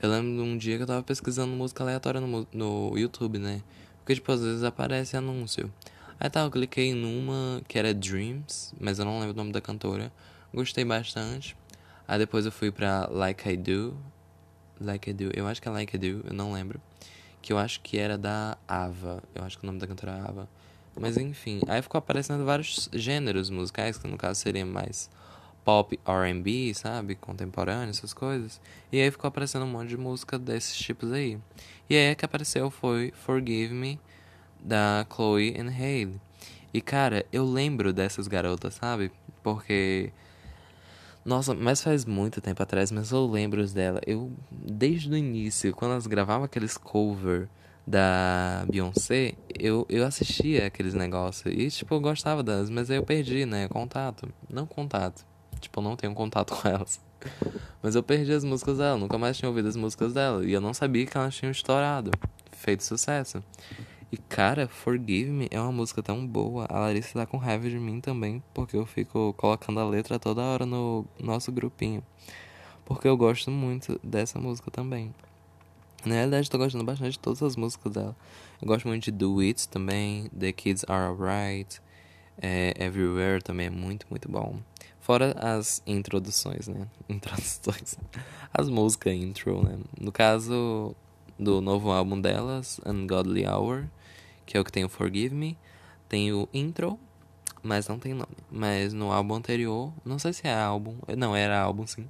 Eu 0.00 0.10
lembro 0.10 0.42
de 0.42 0.48
um 0.48 0.58
dia 0.58 0.76
que 0.76 0.82
eu 0.82 0.86
tava 0.86 1.02
pesquisando 1.02 1.52
música 1.52 1.82
aleatória 1.82 2.20
no, 2.20 2.46
no 2.52 2.98
YouTube, 2.98 3.38
né? 3.38 3.62
Porque, 3.98 4.14
tipo, 4.14 4.30
às 4.30 4.42
vezes 4.42 4.62
aparece 4.62 5.16
anúncio. 5.16 5.72
Aí 6.20 6.28
tá, 6.28 6.40
eu 6.40 6.50
cliquei 6.50 6.92
numa 6.94 7.62
que 7.68 7.78
era 7.78 7.94
Dreams, 7.94 8.74
mas 8.80 8.98
eu 8.98 9.04
não 9.04 9.20
lembro 9.20 9.34
o 9.34 9.36
nome 9.36 9.52
da 9.52 9.60
cantora. 9.60 10.12
Gostei 10.52 10.84
bastante. 10.84 11.56
Aí 12.06 12.18
depois 12.18 12.44
eu 12.44 12.52
fui 12.52 12.70
pra 12.70 13.06
Like 13.10 13.48
I 13.48 13.56
Do. 13.56 13.96
Like 14.80 15.10
I 15.10 15.12
Do, 15.12 15.30
eu 15.34 15.46
acho 15.46 15.62
que 15.62 15.68
é 15.68 15.70
Like 15.70 15.94
I 15.94 15.98
Do, 15.98 16.26
eu 16.26 16.34
não 16.34 16.52
lembro. 16.52 16.80
Que 17.40 17.52
eu 17.52 17.58
acho 17.58 17.80
que 17.80 17.98
era 17.98 18.18
da 18.18 18.56
Ava. 18.66 19.22
Eu 19.34 19.44
acho 19.44 19.58
que 19.58 19.64
o 19.64 19.66
nome 19.66 19.78
da 19.78 19.86
cantora 19.86 20.12
é 20.12 20.20
Ava. 20.20 20.48
Mas 21.00 21.16
enfim, 21.16 21.60
aí 21.68 21.80
ficou 21.80 21.98
aparecendo 21.98 22.44
vários 22.44 22.88
gêneros 22.92 23.50
musicais, 23.50 23.96
que 23.96 24.08
no 24.08 24.16
caso 24.16 24.40
seria 24.40 24.66
mais 24.66 25.08
pop, 25.64 25.98
R&B, 26.04 26.72
sabe? 26.74 27.14
Contemporâneo, 27.14 27.90
essas 27.90 28.12
coisas. 28.12 28.60
E 28.90 29.00
aí 29.00 29.10
ficou 29.10 29.28
aparecendo 29.28 29.64
um 29.64 29.68
monte 29.68 29.90
de 29.90 29.96
música 29.96 30.38
desses 30.38 30.76
tipos 30.76 31.12
aí. 31.12 31.38
E 31.88 31.94
aí 31.94 32.14
que 32.14 32.24
apareceu 32.24 32.70
foi 32.70 33.12
Forgive 33.14 33.74
Me, 33.74 34.00
da 34.60 35.06
Chloe 35.14 35.54
and 35.58 35.70
Haley. 35.70 36.20
E 36.72 36.80
cara, 36.80 37.24
eu 37.32 37.44
lembro 37.44 37.92
dessas 37.92 38.26
garotas, 38.26 38.74
sabe? 38.74 39.12
Porque 39.42 40.12
nossa, 41.28 41.54
mas 41.54 41.82
faz 41.82 42.06
muito 42.06 42.40
tempo 42.40 42.62
atrás, 42.62 42.90
mas 42.90 43.10
eu 43.10 43.26
lembro 43.26 43.66
dela. 43.68 44.00
Eu 44.06 44.32
desde 44.50 45.10
o 45.10 45.16
início, 45.16 45.74
quando 45.74 45.90
elas 45.90 46.06
gravavam 46.06 46.44
aqueles 46.46 46.78
cover 46.78 47.50
da 47.86 48.64
Beyoncé, 48.66 49.34
eu, 49.58 49.84
eu 49.90 50.06
assistia 50.06 50.66
aqueles 50.66 50.94
negócios 50.94 51.54
e 51.54 51.68
tipo, 51.68 51.94
eu 51.94 52.00
gostava 52.00 52.42
delas, 52.42 52.70
mas 52.70 52.90
aí 52.90 52.96
eu 52.96 53.02
perdi, 53.02 53.44
né, 53.44 53.68
contato. 53.68 54.26
Não 54.48 54.64
contato. 54.64 55.26
Tipo, 55.60 55.80
eu 55.80 55.84
não 55.84 55.96
tenho 55.96 56.14
contato 56.14 56.54
com 56.56 56.66
elas. 56.66 56.98
Mas 57.82 57.94
eu 57.94 58.02
perdi 58.02 58.32
as 58.32 58.42
músicas 58.42 58.78
dela, 58.78 58.96
nunca 58.96 59.18
mais 59.18 59.36
tinha 59.36 59.50
ouvido 59.50 59.68
as 59.68 59.76
músicas 59.76 60.14
dela. 60.14 60.42
E 60.46 60.52
eu 60.52 60.62
não 60.62 60.72
sabia 60.72 61.04
que 61.04 61.14
elas 61.14 61.34
tinham 61.34 61.50
estourado, 61.50 62.10
feito 62.52 62.82
sucesso. 62.82 63.44
E 64.10 64.16
cara, 64.16 64.66
Forgive 64.68 65.30
Me 65.30 65.48
é 65.50 65.60
uma 65.60 65.70
música 65.70 66.02
tão 66.02 66.26
boa. 66.26 66.66
A 66.70 66.78
Larissa 66.78 67.18
tá 67.18 67.26
com 67.26 67.36
raiva 67.36 67.68
de 67.68 67.78
mim 67.78 68.00
também, 68.00 68.42
porque 68.54 68.74
eu 68.74 68.86
fico 68.86 69.34
colocando 69.36 69.80
a 69.80 69.86
letra 69.86 70.18
toda 70.18 70.40
hora 70.40 70.64
no 70.64 71.04
nosso 71.20 71.52
grupinho. 71.52 72.02
Porque 72.86 73.06
eu 73.06 73.16
gosto 73.18 73.50
muito 73.50 74.00
dessa 74.02 74.38
música 74.38 74.70
também. 74.70 75.14
Na 76.06 76.14
realidade, 76.14 76.48
tô 76.48 76.56
gostando 76.56 76.84
bastante 76.84 77.12
de 77.12 77.18
todas 77.18 77.42
as 77.42 77.54
músicas 77.54 77.92
dela. 77.92 78.16
Eu 78.62 78.66
gosto 78.66 78.88
muito 78.88 79.04
de 79.04 79.10
Do 79.10 79.40
It 79.40 79.68
também, 79.68 80.28
The 80.28 80.52
Kids 80.52 80.84
Are 80.88 81.08
Alright, 81.08 81.82
é, 82.40 82.72
Everywhere 82.78 83.42
também 83.42 83.66
é 83.66 83.70
muito, 83.70 84.06
muito 84.08 84.30
bom. 84.30 84.58
Fora 85.00 85.32
as 85.38 85.82
introduções, 85.86 86.66
né? 86.66 86.86
Introduções. 87.08 87.98
As 88.54 88.70
músicas 88.70 89.12
intro, 89.12 89.62
né? 89.62 89.78
No 90.00 90.10
caso 90.10 90.94
do 91.38 91.60
novo 91.60 91.90
álbum 91.90 92.20
delas, 92.20 92.80
Ungodly 92.86 93.46
Hour, 93.46 93.86
que 94.48 94.56
é 94.56 94.60
o 94.60 94.64
que 94.64 94.72
tem 94.72 94.82
o 94.82 94.88
Forgive 94.88 95.34
Me. 95.34 95.58
Tem 96.08 96.32
o 96.32 96.48
intro, 96.54 96.98
mas 97.62 97.86
não 97.86 97.98
tem 97.98 98.14
nome. 98.14 98.34
Mas 98.50 98.94
no 98.94 99.12
álbum 99.12 99.34
anterior, 99.34 99.92
não 100.02 100.18
sei 100.18 100.32
se 100.32 100.48
é 100.48 100.54
álbum, 100.54 100.96
não, 101.18 101.36
era 101.36 101.60
álbum 101.60 101.86
sim, 101.86 102.08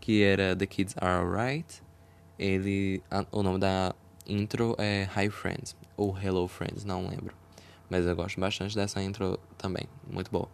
que 0.00 0.20
era 0.20 0.56
The 0.56 0.66
Kids 0.66 0.96
Are 1.00 1.24
Alright. 1.24 1.80
Ele, 2.36 3.00
a, 3.08 3.24
o 3.30 3.44
nome 3.44 3.60
da 3.60 3.94
intro 4.26 4.74
é 4.78 5.08
Hi 5.16 5.30
Friends, 5.30 5.76
ou 5.96 6.18
Hello 6.18 6.48
Friends, 6.48 6.84
não 6.84 7.06
lembro. 7.06 7.36
Mas 7.88 8.04
eu 8.04 8.16
gosto 8.16 8.40
bastante 8.40 8.74
dessa 8.74 9.00
intro 9.00 9.38
também, 9.56 9.86
muito 10.10 10.28
boa. 10.28 10.48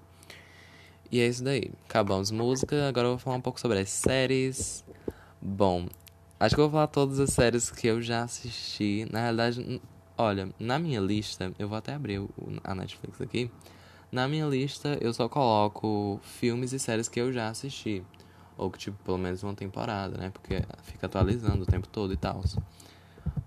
E 1.10 1.20
é 1.20 1.26
isso 1.26 1.42
daí. 1.42 1.70
Acabamos 1.88 2.30
música, 2.30 2.88
agora 2.88 3.06
eu 3.06 3.12
vou 3.12 3.18
falar 3.18 3.36
um 3.36 3.40
pouco 3.40 3.58
sobre 3.58 3.78
as 3.78 3.88
séries. 3.88 4.84
Bom, 5.40 5.86
acho 6.38 6.54
que 6.54 6.60
eu 6.60 6.64
vou 6.64 6.72
falar 6.72 6.88
todas 6.88 7.18
as 7.20 7.30
séries 7.30 7.70
que 7.70 7.86
eu 7.86 8.02
já 8.02 8.24
assisti. 8.24 9.06
Na 9.10 9.20
realidade, 9.20 9.80
Olha, 10.18 10.48
na 10.58 10.78
minha 10.78 10.98
lista, 10.98 11.52
eu 11.58 11.68
vou 11.68 11.76
até 11.76 11.92
abrir 11.92 12.26
a 12.64 12.74
Netflix 12.74 13.20
aqui. 13.20 13.50
Na 14.10 14.26
minha 14.26 14.46
lista, 14.46 14.96
eu 14.98 15.12
só 15.12 15.28
coloco 15.28 16.18
filmes 16.22 16.72
e 16.72 16.78
séries 16.78 17.06
que 17.06 17.20
eu 17.20 17.30
já 17.30 17.50
assisti. 17.50 18.02
Ou 18.56 18.70
que, 18.70 18.78
tipo, 18.78 18.96
pelo 19.04 19.18
menos 19.18 19.42
uma 19.42 19.54
temporada, 19.54 20.16
né? 20.16 20.30
Porque 20.30 20.62
fica 20.84 21.04
atualizando 21.04 21.64
o 21.64 21.66
tempo 21.66 21.86
todo 21.86 22.14
e 22.14 22.16
tal. 22.16 22.42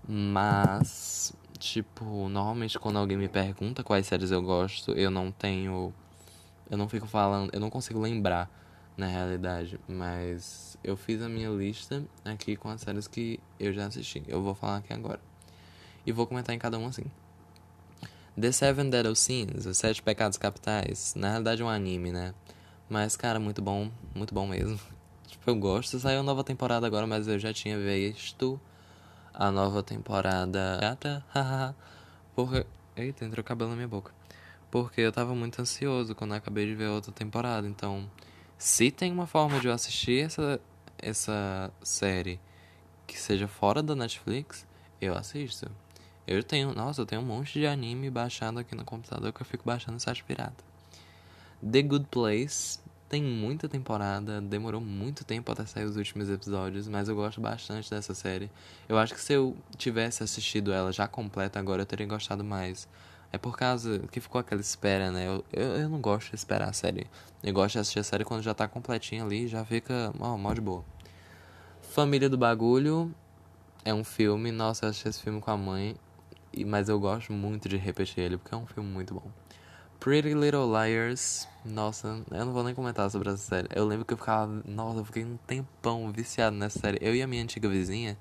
Mas, 0.06 1.34
tipo, 1.58 2.28
normalmente 2.28 2.78
quando 2.78 3.00
alguém 3.00 3.16
me 3.16 3.28
pergunta 3.28 3.82
quais 3.82 4.06
séries 4.06 4.30
eu 4.30 4.40
gosto, 4.40 4.92
eu 4.92 5.10
não 5.10 5.32
tenho. 5.32 5.92
Eu 6.70 6.78
não 6.78 6.88
fico 6.88 7.08
falando. 7.08 7.50
Eu 7.52 7.58
não 7.58 7.68
consigo 7.68 7.98
lembrar, 7.98 8.48
na 8.96 9.08
realidade. 9.08 9.80
Mas 9.88 10.78
eu 10.84 10.96
fiz 10.96 11.20
a 11.20 11.28
minha 11.28 11.50
lista 11.50 12.04
aqui 12.24 12.54
com 12.54 12.68
as 12.68 12.80
séries 12.82 13.08
que 13.08 13.40
eu 13.58 13.72
já 13.72 13.86
assisti. 13.86 14.22
Eu 14.28 14.40
vou 14.40 14.54
falar 14.54 14.76
aqui 14.76 14.92
agora 14.92 15.29
e 16.10 16.12
vou 16.12 16.26
comentar 16.26 16.54
em 16.54 16.58
cada 16.58 16.78
um 16.78 16.86
assim. 16.86 17.04
The 18.38 18.52
Seven 18.52 18.90
Deadly 18.90 19.16
Sins, 19.16 19.66
Os 19.66 19.78
Sete 19.78 20.02
Pecados 20.02 20.38
Capitais, 20.38 21.14
na 21.14 21.30
realidade 21.30 21.62
é 21.62 21.64
um 21.64 21.68
anime, 21.68 22.12
né? 22.12 22.34
Mas, 22.88 23.16
cara, 23.16 23.38
muito 23.38 23.62
bom, 23.62 23.90
muito 24.14 24.34
bom 24.34 24.46
mesmo. 24.46 24.78
Tipo, 25.26 25.50
eu 25.50 25.54
gosto. 25.54 25.98
Saiu 26.00 26.24
nova 26.24 26.42
temporada 26.42 26.86
agora, 26.86 27.06
mas 27.06 27.28
eu 27.28 27.38
já 27.38 27.52
tinha 27.52 27.78
visto 27.78 28.60
a 29.32 29.50
nova 29.50 29.82
temporada. 29.82 30.78
Gata, 30.80 31.24
haha. 31.32 31.74
Porque. 32.34 32.66
Eita, 32.96 33.24
entrou 33.24 33.44
cabelo 33.44 33.70
na 33.70 33.76
minha 33.76 33.88
boca. 33.88 34.12
Porque 34.70 35.00
eu 35.00 35.12
tava 35.12 35.34
muito 35.34 35.62
ansioso 35.62 36.14
quando 36.16 36.34
acabei 36.34 36.66
de 36.66 36.74
ver 36.74 36.88
outra 36.88 37.12
temporada. 37.12 37.66
Então, 37.68 38.10
se 38.58 38.90
tem 38.90 39.12
uma 39.12 39.26
forma 39.26 39.60
de 39.60 39.68
eu 39.68 39.72
assistir 39.72 40.24
essa, 40.24 40.60
essa 40.98 41.72
série 41.82 42.40
que 43.06 43.18
seja 43.18 43.46
fora 43.46 43.82
da 43.82 43.94
Netflix, 43.94 44.66
eu 45.00 45.14
assisto. 45.14 45.70
Eu 46.30 46.44
tenho, 46.44 46.72
nossa, 46.72 47.00
eu 47.00 47.06
tenho 47.06 47.20
um 47.20 47.24
monte 47.24 47.58
de 47.58 47.66
anime 47.66 48.08
baixado 48.08 48.60
aqui 48.60 48.76
no 48.76 48.84
computador 48.84 49.32
que 49.32 49.42
eu 49.42 49.44
fico 49.44 49.64
baixando 49.66 49.94
no 49.94 50.00
site 50.00 50.22
pirata. 50.22 50.62
The 51.60 51.82
Good 51.82 52.06
Place 52.08 52.78
tem 53.08 53.20
muita 53.20 53.68
temporada, 53.68 54.40
demorou 54.40 54.80
muito 54.80 55.24
tempo 55.24 55.50
até 55.50 55.66
sair 55.66 55.86
os 55.86 55.96
últimos 55.96 56.30
episódios, 56.30 56.86
mas 56.86 57.08
eu 57.08 57.16
gosto 57.16 57.40
bastante 57.40 57.90
dessa 57.90 58.14
série. 58.14 58.48
Eu 58.88 58.96
acho 58.96 59.12
que 59.12 59.20
se 59.20 59.32
eu 59.32 59.56
tivesse 59.76 60.22
assistido 60.22 60.72
ela 60.72 60.92
já 60.92 61.08
completa 61.08 61.58
agora, 61.58 61.82
eu 61.82 61.86
teria 61.86 62.06
gostado 62.06 62.44
mais. 62.44 62.86
É 63.32 63.36
por 63.36 63.56
causa 63.56 63.98
que 64.12 64.20
ficou 64.20 64.40
aquela 64.40 64.60
espera, 64.60 65.10
né? 65.10 65.26
Eu, 65.26 65.44
eu, 65.52 65.66
eu 65.78 65.88
não 65.88 66.00
gosto 66.00 66.30
de 66.30 66.36
esperar 66.36 66.68
a 66.68 66.72
série. 66.72 67.08
Eu 67.42 67.52
gosto 67.52 67.72
de 67.72 67.80
assistir 67.80 67.98
a 67.98 68.04
série 68.04 68.24
quando 68.24 68.42
já 68.42 68.54
tá 68.54 68.68
completinha 68.68 69.24
ali, 69.24 69.48
já 69.48 69.64
fica, 69.64 70.12
ó, 70.20 70.36
mó 70.38 70.54
de 70.54 70.60
boa. 70.60 70.84
Família 71.82 72.28
do 72.30 72.38
Bagulho 72.38 73.12
é 73.84 73.92
um 73.92 74.04
filme, 74.04 74.52
nossa, 74.52 74.84
eu 74.84 74.90
assisti 74.90 75.08
esse 75.08 75.20
filme 75.20 75.40
com 75.40 75.50
a 75.50 75.56
mãe 75.56 75.96
mas 76.66 76.88
eu 76.88 76.98
gosto 76.98 77.32
muito 77.32 77.68
de 77.68 77.76
repetir 77.76 78.24
ele 78.24 78.38
porque 78.38 78.54
é 78.54 78.58
um 78.58 78.66
filme 78.66 78.88
muito 78.88 79.14
bom. 79.14 79.30
Pretty 80.00 80.32
Little 80.32 80.66
Liars, 80.66 81.46
nossa, 81.64 82.24
eu 82.30 82.46
não 82.46 82.52
vou 82.52 82.64
nem 82.64 82.74
comentar 82.74 83.10
sobre 83.10 83.28
essa 83.28 83.36
série. 83.36 83.68
Eu 83.74 83.86
lembro 83.86 84.04
que 84.06 84.14
eu 84.14 84.18
ficava, 84.18 84.62
nossa, 84.64 85.00
eu 85.00 85.04
fiquei 85.04 85.24
um 85.24 85.36
tempão 85.46 86.10
viciado 86.10 86.56
nessa 86.56 86.78
série. 86.78 86.98
Eu 87.02 87.14
e 87.14 87.20
a 87.20 87.26
minha 87.26 87.42
antiga 87.42 87.68
vizinha, 87.68 88.16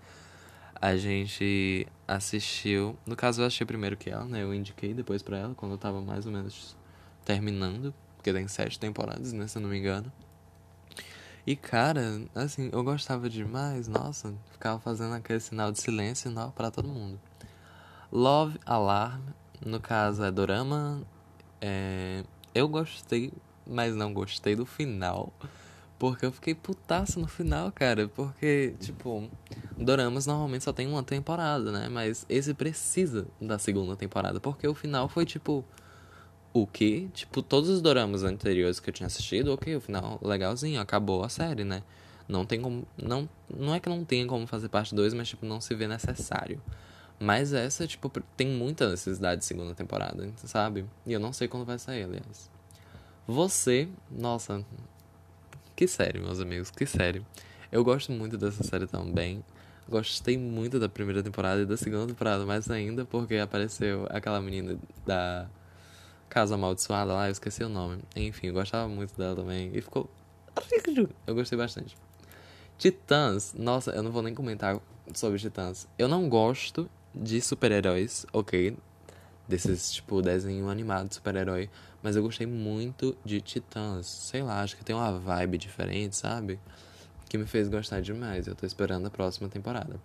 a 0.75 0.97
gente 0.97 1.87
assistiu. 2.07 2.97
No 3.05 3.15
caso, 3.15 3.41
eu 3.41 3.45
assisti 3.45 3.63
primeiro 3.65 3.95
que 3.95 4.09
ela, 4.09 4.25
né? 4.25 4.43
Eu 4.43 4.53
indiquei 4.53 4.93
depois 4.93 5.23
pra 5.23 5.37
ela, 5.37 5.55
quando 5.55 5.71
eu 5.71 5.77
tava 5.77 6.01
mais 6.01 6.25
ou 6.25 6.31
menos 6.31 6.75
terminando. 7.23 7.93
Porque 8.17 8.33
tem 8.33 8.47
sete 8.49 8.77
temporadas, 8.77 9.31
né? 9.31 9.47
Se 9.47 9.57
eu 9.57 9.61
não 9.61 9.69
me 9.69 9.77
engano. 9.77 10.11
E 11.47 11.55
cara, 11.55 12.21
assim, 12.35 12.69
eu 12.71 12.83
gostava 12.83 13.29
demais, 13.29 13.87
nossa, 13.87 14.35
ficava 14.51 14.79
fazendo 14.79 15.15
aquele 15.15 15.39
sinal 15.39 15.71
de 15.71 15.81
silêncio 15.81 16.29
não, 16.29 16.51
pra 16.51 16.69
todo 16.69 16.87
mundo. 16.87 17.19
Love 18.11 18.59
Alarm, 18.65 19.21
no 19.65 19.79
caso 19.79 20.23
é 20.23 20.31
dorama. 20.31 21.01
É... 21.61 22.23
Eu 22.53 22.67
gostei, 22.67 23.31
mas 23.65 23.95
não 23.95 24.13
gostei 24.13 24.55
do 24.55 24.65
final. 24.65 25.31
Porque 25.99 26.25
eu 26.25 26.31
fiquei 26.31 26.55
putaço 26.55 27.19
no 27.19 27.27
final, 27.27 27.71
cara. 27.73 28.07
Porque, 28.07 28.73
tipo, 28.79 29.29
doramas 29.77 30.25
normalmente 30.25 30.63
só 30.63 30.71
tem 30.71 30.87
uma 30.87 31.03
temporada, 31.03 31.73
né? 31.73 31.89
Mas 31.89 32.25
esse 32.29 32.53
precisa 32.53 33.27
da 33.39 33.59
segunda 33.59 33.97
temporada. 33.97 34.39
Porque 34.39 34.65
o 34.65 34.73
final 34.73 35.09
foi 35.09 35.25
tipo. 35.25 35.63
O 36.53 36.65
que? 36.65 37.09
Tipo, 37.13 37.43
todos 37.43 37.69
os 37.69 37.81
doramas 37.81 38.23
anteriores 38.23 38.79
que 38.79 38.89
eu 38.89 38.93
tinha 38.93 39.07
assistido, 39.07 39.53
ok, 39.53 39.75
o 39.75 39.81
final 39.81 40.19
legalzinho, 40.23 40.81
acabou 40.81 41.23
a 41.23 41.29
série, 41.29 41.63
né? 41.65 41.83
Não 42.29 42.45
tem 42.45 42.61
como. 42.61 42.87
Não, 42.97 43.27
não 43.53 43.75
é 43.75 43.79
que 43.79 43.89
não 43.89 44.05
tenha 44.05 44.25
como 44.25 44.47
fazer 44.47 44.69
parte 44.69 44.95
2, 44.95 45.13
mas 45.13 45.27
tipo, 45.27 45.45
não 45.45 45.59
se 45.59 45.75
vê 45.75 45.87
necessário. 45.87 46.61
Mas 47.19 47.51
essa, 47.51 47.85
tipo, 47.85 48.09
tem 48.37 48.47
muita 48.47 48.89
necessidade 48.89 49.41
de 49.41 49.45
segunda 49.45 49.75
temporada, 49.75 50.31
sabe? 50.37 50.85
E 51.05 51.11
eu 51.11 51.19
não 51.19 51.33
sei 51.33 51.47
quando 51.49 51.65
vai 51.65 51.77
sair, 51.77 52.03
aliás. 52.03 52.49
Você, 53.27 53.89
nossa, 54.09 54.65
que 55.75 55.85
série, 55.87 56.19
meus 56.19 56.39
amigos, 56.39 56.71
que 56.71 56.85
série. 56.85 57.25
Eu 57.71 57.83
gosto 57.83 58.11
muito 58.11 58.37
dessa 58.37 58.63
série 58.63 58.87
também. 58.87 59.43
Gostei 59.87 60.37
muito 60.37 60.79
da 60.79 60.87
primeira 60.87 61.21
temporada 61.21 61.61
e 61.61 61.65
da 61.65 61.75
segunda 61.75 62.07
temporada, 62.07 62.45
mais 62.45 62.69
ainda 62.71 63.03
porque 63.03 63.35
apareceu 63.35 64.07
aquela 64.09 64.39
menina 64.39 64.79
da 65.05 65.49
Casa 66.29 66.55
Amaldiçoada 66.55 67.11
lá, 67.11 67.27
eu 67.27 67.31
esqueci 67.31 67.63
o 67.63 67.69
nome. 67.69 68.01
Enfim, 68.15 68.47
eu 68.47 68.53
gostava 68.53 68.87
muito 68.87 69.17
dela 69.17 69.35
também. 69.35 69.71
E 69.73 69.81
ficou. 69.81 70.09
Eu 71.25 71.35
gostei 71.35 71.57
bastante. 71.57 71.97
Titãs, 72.77 73.53
nossa, 73.53 73.91
eu 73.91 74.01
não 74.01 74.11
vou 74.11 74.21
nem 74.21 74.33
comentar 74.33 74.79
sobre 75.13 75.37
Titãs. 75.37 75.87
Eu 75.97 76.07
não 76.07 76.29
gosto 76.29 76.89
de 77.13 77.41
super-heróis, 77.41 78.25
ok? 78.31 78.77
Desses, 79.47 79.91
tipo, 79.91 80.21
desenho 80.21 80.69
animado 80.69 81.13
super-herói. 81.13 81.69
Mas 82.01 82.15
eu 82.15 82.23
gostei 82.23 82.47
muito 82.47 83.17
de 83.25 83.41
Titãs. 83.41 84.05
Sei 84.07 84.41
lá, 84.41 84.61
acho 84.61 84.77
que 84.77 84.85
tem 84.85 84.95
uma 84.95 85.11
vibe 85.19 85.57
diferente, 85.57 86.15
sabe? 86.15 86.59
que 87.29 87.37
me 87.37 87.45
fez 87.45 87.69
gostar 87.69 88.01
demais. 88.01 88.47
Eu 88.47 88.55
tô 88.55 88.65
esperando 88.65 89.05
a 89.05 89.09
próxima 89.09 89.47
temporada. 89.47 90.01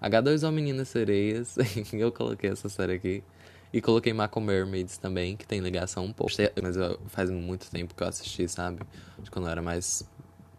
H2O 0.00 0.52
Meninas 0.52 0.88
Sereias, 0.88 1.56
eu 1.92 2.12
coloquei 2.12 2.50
essa 2.50 2.68
série 2.68 2.94
aqui. 2.94 3.22
E 3.70 3.82
coloquei 3.82 4.14
Mako 4.14 4.40
Mermaids 4.40 4.96
também, 4.96 5.36
que 5.36 5.46
tem 5.46 5.60
ligação 5.60 6.04
um 6.04 6.12
pouco. 6.12 6.32
Mas 6.62 6.76
eu, 6.76 6.98
faz 7.08 7.28
muito 7.28 7.68
tempo 7.70 7.94
que 7.94 8.02
eu 8.02 8.06
assisti, 8.06 8.48
sabe? 8.48 8.80
De 9.18 9.30
quando 9.30 9.46
eu 9.46 9.50
era 9.50 9.60
mais, 9.60 10.08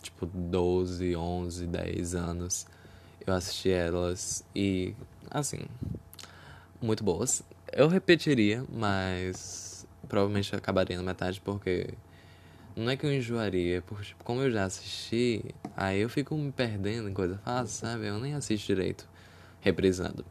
tipo, 0.01 0.27
12, 0.27 1.15
11, 1.15 1.65
10 1.65 2.15
anos. 2.15 2.67
Eu 3.25 3.33
assisti 3.33 3.69
elas 3.69 4.43
e, 4.55 4.95
assim, 5.29 5.59
muito 6.81 7.03
boas. 7.03 7.43
Eu 7.71 7.87
repetiria, 7.87 8.63
mas 8.71 9.85
provavelmente 10.07 10.55
acabaria 10.55 10.97
na 10.97 11.03
metade 11.03 11.39
porque 11.41 11.89
não 12.75 12.89
é 12.89 12.97
que 12.97 13.05
eu 13.05 13.13
enjoaria, 13.13 13.81
porque 13.81 14.05
tipo, 14.05 14.23
como 14.23 14.41
eu 14.41 14.51
já 14.51 14.63
assisti, 14.63 15.43
aí 15.75 15.99
eu 15.99 16.09
fico 16.09 16.35
me 16.35 16.51
perdendo 16.51 17.09
em 17.09 17.13
coisa 17.13 17.37
fácil, 17.37 17.75
sabe? 17.75 18.07
Eu 18.07 18.19
nem 18.19 18.33
assisto 18.33 18.67
direito, 18.67 19.07
reprisando. 19.59 20.25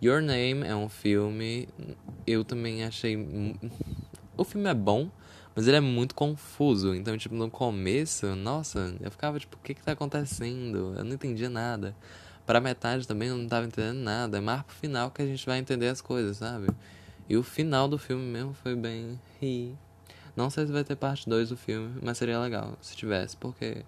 Your 0.00 0.20
Name 0.22 0.64
é 0.64 0.76
um 0.76 0.88
filme, 0.88 1.68
eu 2.26 2.44
também 2.44 2.84
achei. 2.84 3.16
O 4.36 4.44
filme 4.44 4.68
é 4.68 4.74
bom, 4.74 5.10
mas 5.58 5.66
ele 5.66 5.76
é 5.76 5.80
muito 5.80 6.14
confuso. 6.14 6.94
Então, 6.94 7.18
tipo, 7.18 7.34
no 7.34 7.50
começo, 7.50 8.32
nossa, 8.36 8.94
eu 9.00 9.10
ficava 9.10 9.40
tipo, 9.40 9.56
o 9.56 9.58
que 9.58 9.74
que 9.74 9.82
tá 9.82 9.90
acontecendo? 9.90 10.94
Eu 10.96 11.02
não 11.02 11.14
entendia 11.14 11.50
nada. 11.50 11.96
Pra 12.46 12.60
metade 12.60 13.08
também 13.08 13.28
eu 13.28 13.36
não 13.36 13.48
tava 13.48 13.66
entendendo 13.66 13.98
nada. 13.98 14.38
É 14.38 14.40
mais 14.40 14.62
pro 14.62 14.76
final 14.76 15.10
que 15.10 15.20
a 15.20 15.26
gente 15.26 15.44
vai 15.44 15.58
entender 15.58 15.88
as 15.88 16.00
coisas, 16.00 16.36
sabe? 16.36 16.68
E 17.28 17.36
o 17.36 17.42
final 17.42 17.88
do 17.88 17.98
filme 17.98 18.22
mesmo 18.22 18.54
foi 18.54 18.76
bem. 18.76 19.18
Não 20.36 20.48
sei 20.48 20.64
se 20.64 20.70
vai 20.70 20.84
ter 20.84 20.94
parte 20.94 21.28
2 21.28 21.48
do 21.48 21.56
filme, 21.56 21.98
mas 22.04 22.18
seria 22.18 22.38
legal 22.38 22.78
se 22.80 22.94
tivesse, 22.96 23.36
porque 23.36 23.84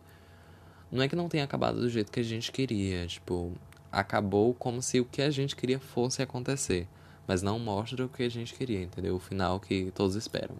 não 0.90 1.04
é 1.04 1.08
que 1.08 1.14
não 1.14 1.28
tenha 1.28 1.44
acabado 1.44 1.80
do 1.80 1.88
jeito 1.88 2.10
que 2.10 2.18
a 2.18 2.24
gente 2.24 2.50
queria, 2.50 3.06
tipo, 3.06 3.52
acabou 3.92 4.54
como 4.54 4.82
se 4.82 4.98
o 4.98 5.04
que 5.04 5.22
a 5.22 5.30
gente 5.30 5.54
queria 5.54 5.78
fosse 5.78 6.20
acontecer, 6.20 6.88
mas 7.28 7.42
não 7.42 7.60
mostra 7.60 8.04
o 8.04 8.08
que 8.08 8.24
a 8.24 8.28
gente 8.28 8.54
queria, 8.54 8.82
entendeu? 8.82 9.14
O 9.14 9.20
final 9.20 9.60
que 9.60 9.92
todos 9.92 10.16
esperam. 10.16 10.56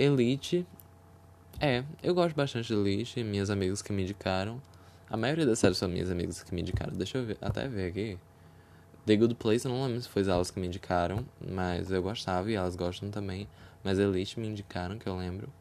Elite, 0.00 0.66
é, 1.60 1.84
eu 2.02 2.14
gosto 2.14 2.34
bastante 2.34 2.68
de 2.68 2.74
Elite, 2.74 3.22
minhas 3.22 3.50
amigas 3.50 3.82
que 3.82 3.92
me 3.92 4.02
indicaram. 4.02 4.60
A 5.08 5.16
maioria 5.16 5.44
das 5.44 5.58
séries 5.58 5.78
são 5.78 5.88
minhas 5.88 6.10
amigas 6.10 6.42
que 6.42 6.54
me 6.54 6.60
indicaram. 6.60 6.92
Deixa 6.92 7.18
eu 7.18 7.24
ver, 7.24 7.38
até 7.40 7.68
ver 7.68 7.88
aqui. 7.88 8.18
The 9.06 9.16
Good 9.16 9.34
Place, 9.34 9.66
eu 9.66 9.72
não 9.72 9.84
lembro 9.84 10.00
se 10.00 10.08
foi 10.08 10.22
elas 10.22 10.50
que 10.50 10.60
me 10.60 10.66
indicaram, 10.66 11.24
mas 11.40 11.90
eu 11.90 12.02
gostava 12.02 12.50
e 12.50 12.54
elas 12.54 12.76
gostam 12.76 13.10
também 13.10 13.48
mas 13.82 13.98
Elite 13.98 14.38
me 14.38 14.48
indicaram, 14.48 14.98
que 14.98 15.06
eu 15.06 15.16
lembro. 15.16 15.52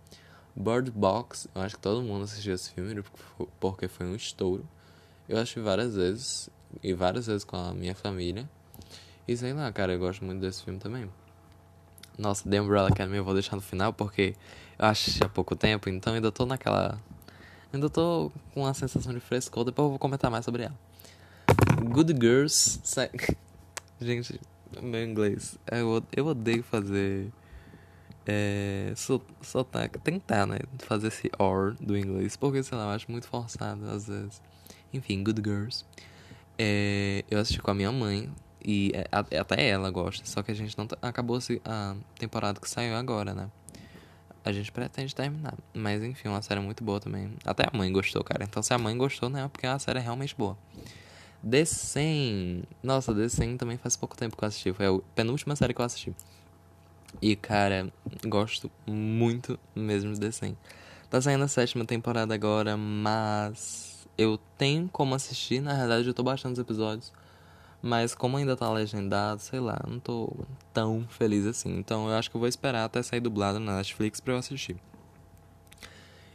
Bird 0.55 0.91
Box, 0.91 1.47
eu 1.55 1.61
acho 1.61 1.75
que 1.75 1.81
todo 1.81 2.01
mundo 2.01 2.23
assistiu 2.23 2.53
esse 2.53 2.71
filme 2.71 3.03
porque 3.59 3.87
foi 3.87 4.05
um 4.05 4.15
estouro. 4.15 4.67
Eu 5.27 5.37
assisti 5.37 5.59
várias 5.59 5.95
vezes, 5.95 6.49
e 6.83 6.93
várias 6.93 7.27
vezes 7.27 7.43
com 7.43 7.55
a 7.55 7.73
minha 7.73 7.95
família. 7.95 8.49
E 9.27 9.37
sei 9.37 9.53
lá, 9.53 9.71
cara, 9.71 9.93
eu 9.93 9.99
gosto 9.99 10.25
muito 10.25 10.41
desse 10.41 10.63
filme 10.63 10.79
também. 10.79 11.09
Nossa, 12.19 12.49
The 12.49 12.59
Umbrella 12.59 12.89
Academy 12.89 13.15
eu 13.15 13.23
vou 13.23 13.33
deixar 13.33 13.55
no 13.55 13.61
final 13.61 13.93
porque 13.93 14.35
eu 14.77 14.85
assisti 14.85 15.23
há 15.23 15.29
pouco 15.29 15.55
tempo, 15.55 15.89
então 15.89 16.13
ainda 16.13 16.29
tô 16.29 16.45
naquela. 16.45 17.01
Ainda 17.71 17.89
tô 17.89 18.29
com 18.53 18.63
uma 18.63 18.73
sensação 18.73 19.13
de 19.13 19.21
frescor, 19.21 19.63
depois 19.63 19.85
eu 19.85 19.89
vou 19.91 19.99
comentar 19.99 20.29
mais 20.29 20.43
sobre 20.43 20.63
ela. 20.63 20.75
Good 21.81 22.13
Girls. 22.19 22.81
Gente, 24.01 24.39
meu 24.81 25.01
inglês. 25.01 25.57
Eu, 25.71 26.25
odeio 26.25 26.61
fazer 26.61 27.31
é, 28.25 28.91
sotaque, 29.41 29.97
tentar, 29.99 30.45
né? 30.45 30.57
Fazer 30.79 31.07
esse 31.07 31.31
or 31.39 31.73
do 31.79 31.97
inglês, 31.97 32.35
porque 32.35 32.61
sei 32.63 32.77
lá, 32.77 32.85
eu 32.85 32.89
acho 32.89 33.09
muito 33.09 33.27
forçado 33.27 33.89
às 33.89 34.07
vezes. 34.07 34.41
Enfim, 34.91 35.23
Good 35.23 35.41
Girls. 35.41 35.85
É, 36.57 37.23
eu 37.31 37.39
assisti 37.39 37.61
com 37.61 37.71
a 37.71 37.73
minha 37.73 37.93
mãe 37.93 38.29
e 38.69 38.91
é, 38.93 39.07
até 39.39 39.67
ela 39.67 39.89
gosta, 39.89 40.23
só 40.27 40.43
que 40.43 40.51
a 40.51 40.53
gente 40.53 40.77
não 40.77 40.87
acabou 41.01 41.39
a 41.65 41.95
temporada 42.19 42.59
que 42.59 42.69
saiu 42.69 42.95
agora, 42.95 43.33
né? 43.33 43.49
A 44.45 44.51
gente 44.51 44.71
pretende 44.71 45.15
terminar, 45.15 45.55
mas 45.73 46.03
enfim, 46.03 46.27
uma 46.27 46.41
série 46.43 46.59
muito 46.59 46.83
boa 46.83 46.99
também. 46.99 47.33
Até 47.43 47.63
a 47.63 47.75
mãe 47.75 47.91
gostou, 47.91 48.23
cara. 48.23 48.43
Então 48.43 48.61
se 48.61 48.71
a 48.71 48.77
mãe 48.77 48.95
gostou, 48.95 49.27
né? 49.27 49.49
Porque 49.51 49.65
a 49.65 49.79
série 49.79 49.97
é 49.97 50.01
realmente 50.03 50.35
boa. 50.37 50.55
The 51.43 51.65
100. 51.65 52.63
Nossa, 52.83 53.11
The 53.11 53.27
100 53.27 53.57
também 53.57 53.77
faz 53.77 53.95
pouco 53.95 54.15
tempo 54.15 54.37
que 54.37 54.43
eu 54.43 54.47
assisti. 54.47 54.71
Foi 54.71 54.85
a 54.85 54.99
penúltima 55.15 55.55
série 55.55 55.73
que 55.73 55.81
eu 55.81 55.85
assisti. 55.85 56.13
E, 57.19 57.35
cara, 57.35 57.91
gosto 58.25 58.69
muito 58.85 59.59
mesmo 59.75 60.13
de 60.13 60.19
The 60.19 60.31
100. 60.31 60.57
Tá 61.09 61.19
saindo 61.19 61.43
a 61.43 61.47
sétima 61.47 61.85
temporada 61.85 62.35
agora, 62.35 62.77
mas 62.77 64.07
eu 64.15 64.39
tenho 64.59 64.87
como 64.89 65.15
assistir. 65.15 65.59
Na 65.59 65.73
realidade, 65.73 66.07
eu 66.07 66.13
tô 66.13 66.21
baixando 66.21 66.53
os 66.53 66.59
episódios. 66.59 67.11
Mas 67.81 68.13
como 68.13 68.37
ainda 68.37 68.55
tá 68.57 68.69
legendado, 68.71 69.41
sei 69.41 69.59
lá, 69.59 69.79
não 69.87 69.99
tô 69.99 70.35
tão 70.73 71.05
feliz 71.09 71.45
assim. 71.45 71.77
Então 71.77 72.09
eu 72.09 72.15
acho 72.15 72.29
que 72.29 72.35
eu 72.35 72.39
vou 72.39 72.47
esperar 72.47 72.85
até 72.85 73.01
sair 73.01 73.21
dublado 73.21 73.59
na 73.59 73.77
Netflix 73.77 74.19
pra 74.19 74.33
eu 74.33 74.37
assistir. 74.37 74.75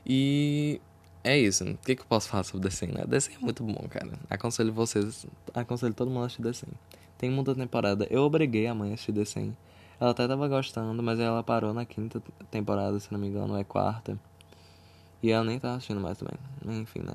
E 0.07 0.80
é 1.22 1.38
isso. 1.38 1.64
O 1.64 1.76
que, 1.78 1.96
que 1.96 2.02
eu 2.02 2.07
posso 2.07 2.28
falar 2.28 2.44
sobre 2.44 2.70
100, 2.70 2.88
né? 2.88 3.20
100 3.20 3.37
é 3.37 3.38
muito 3.38 3.62
bom, 3.62 3.87
cara. 3.88 4.12
Aconselho 4.30 4.72
vocês, 4.72 5.26
aconselho 5.54 5.94
todo 5.94 6.11
mundo 6.11 6.24
a 6.24 6.26
assistir 6.26 6.54
100. 6.54 6.68
Tem 7.18 7.30
muita 7.30 7.54
temporada. 7.54 8.07
Eu 8.11 8.22
obriguei 8.22 8.66
a 8.66 8.74
mãe 8.74 8.90
a 8.90 8.94
assistir 8.94 9.26
100. 9.26 9.57
Ela 10.00 10.11
até 10.11 10.26
tava 10.26 10.48
gostando, 10.48 11.02
mas 11.02 11.20
ela 11.20 11.42
parou 11.42 11.72
na 11.72 11.85
quinta 11.85 12.22
temporada, 12.50 12.98
se 12.98 13.12
não 13.12 13.18
me 13.18 13.28
engano, 13.28 13.57
é 13.57 13.64
quarta. 13.64 14.18
E 15.22 15.30
ela 15.30 15.44
nem 15.44 15.59
tava 15.59 15.76
assistindo 15.76 16.00
mais 16.00 16.18
também. 16.18 16.35
Enfim, 16.80 17.00
né? 17.00 17.14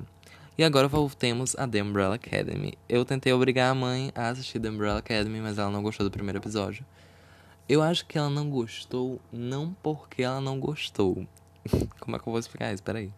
E 0.60 0.64
agora 0.66 0.90
voltemos 0.90 1.56
a 1.58 1.66
The 1.66 1.82
Umbrella 1.82 2.16
Academy. 2.16 2.74
Eu 2.90 3.06
tentei 3.06 3.32
obrigar 3.32 3.72
a 3.72 3.74
mãe 3.74 4.12
a 4.14 4.28
assistir 4.28 4.60
The 4.60 4.70
Umbrella 4.70 5.00
Academy, 5.00 5.40
mas 5.40 5.58
ela 5.58 5.72
não 5.72 5.82
gostou 5.82 6.06
do 6.06 6.12
primeiro 6.12 6.38
episódio. 6.38 6.86
Eu 7.70 7.82
acho 7.82 8.06
que 8.06 8.18
ela 8.18 8.30
não 8.30 8.50
gostou, 8.50 9.22
não 9.32 9.74
porque 9.82 10.22
ela 10.22 10.42
não 10.42 10.60
gostou. 10.60 11.26
Como 12.02 12.14
é 12.14 12.20
que 12.20 12.28
eu 12.28 12.32
vou 12.34 12.40
explicar 12.42 12.74
isso? 12.74 12.84
Peraí. 12.84 13.10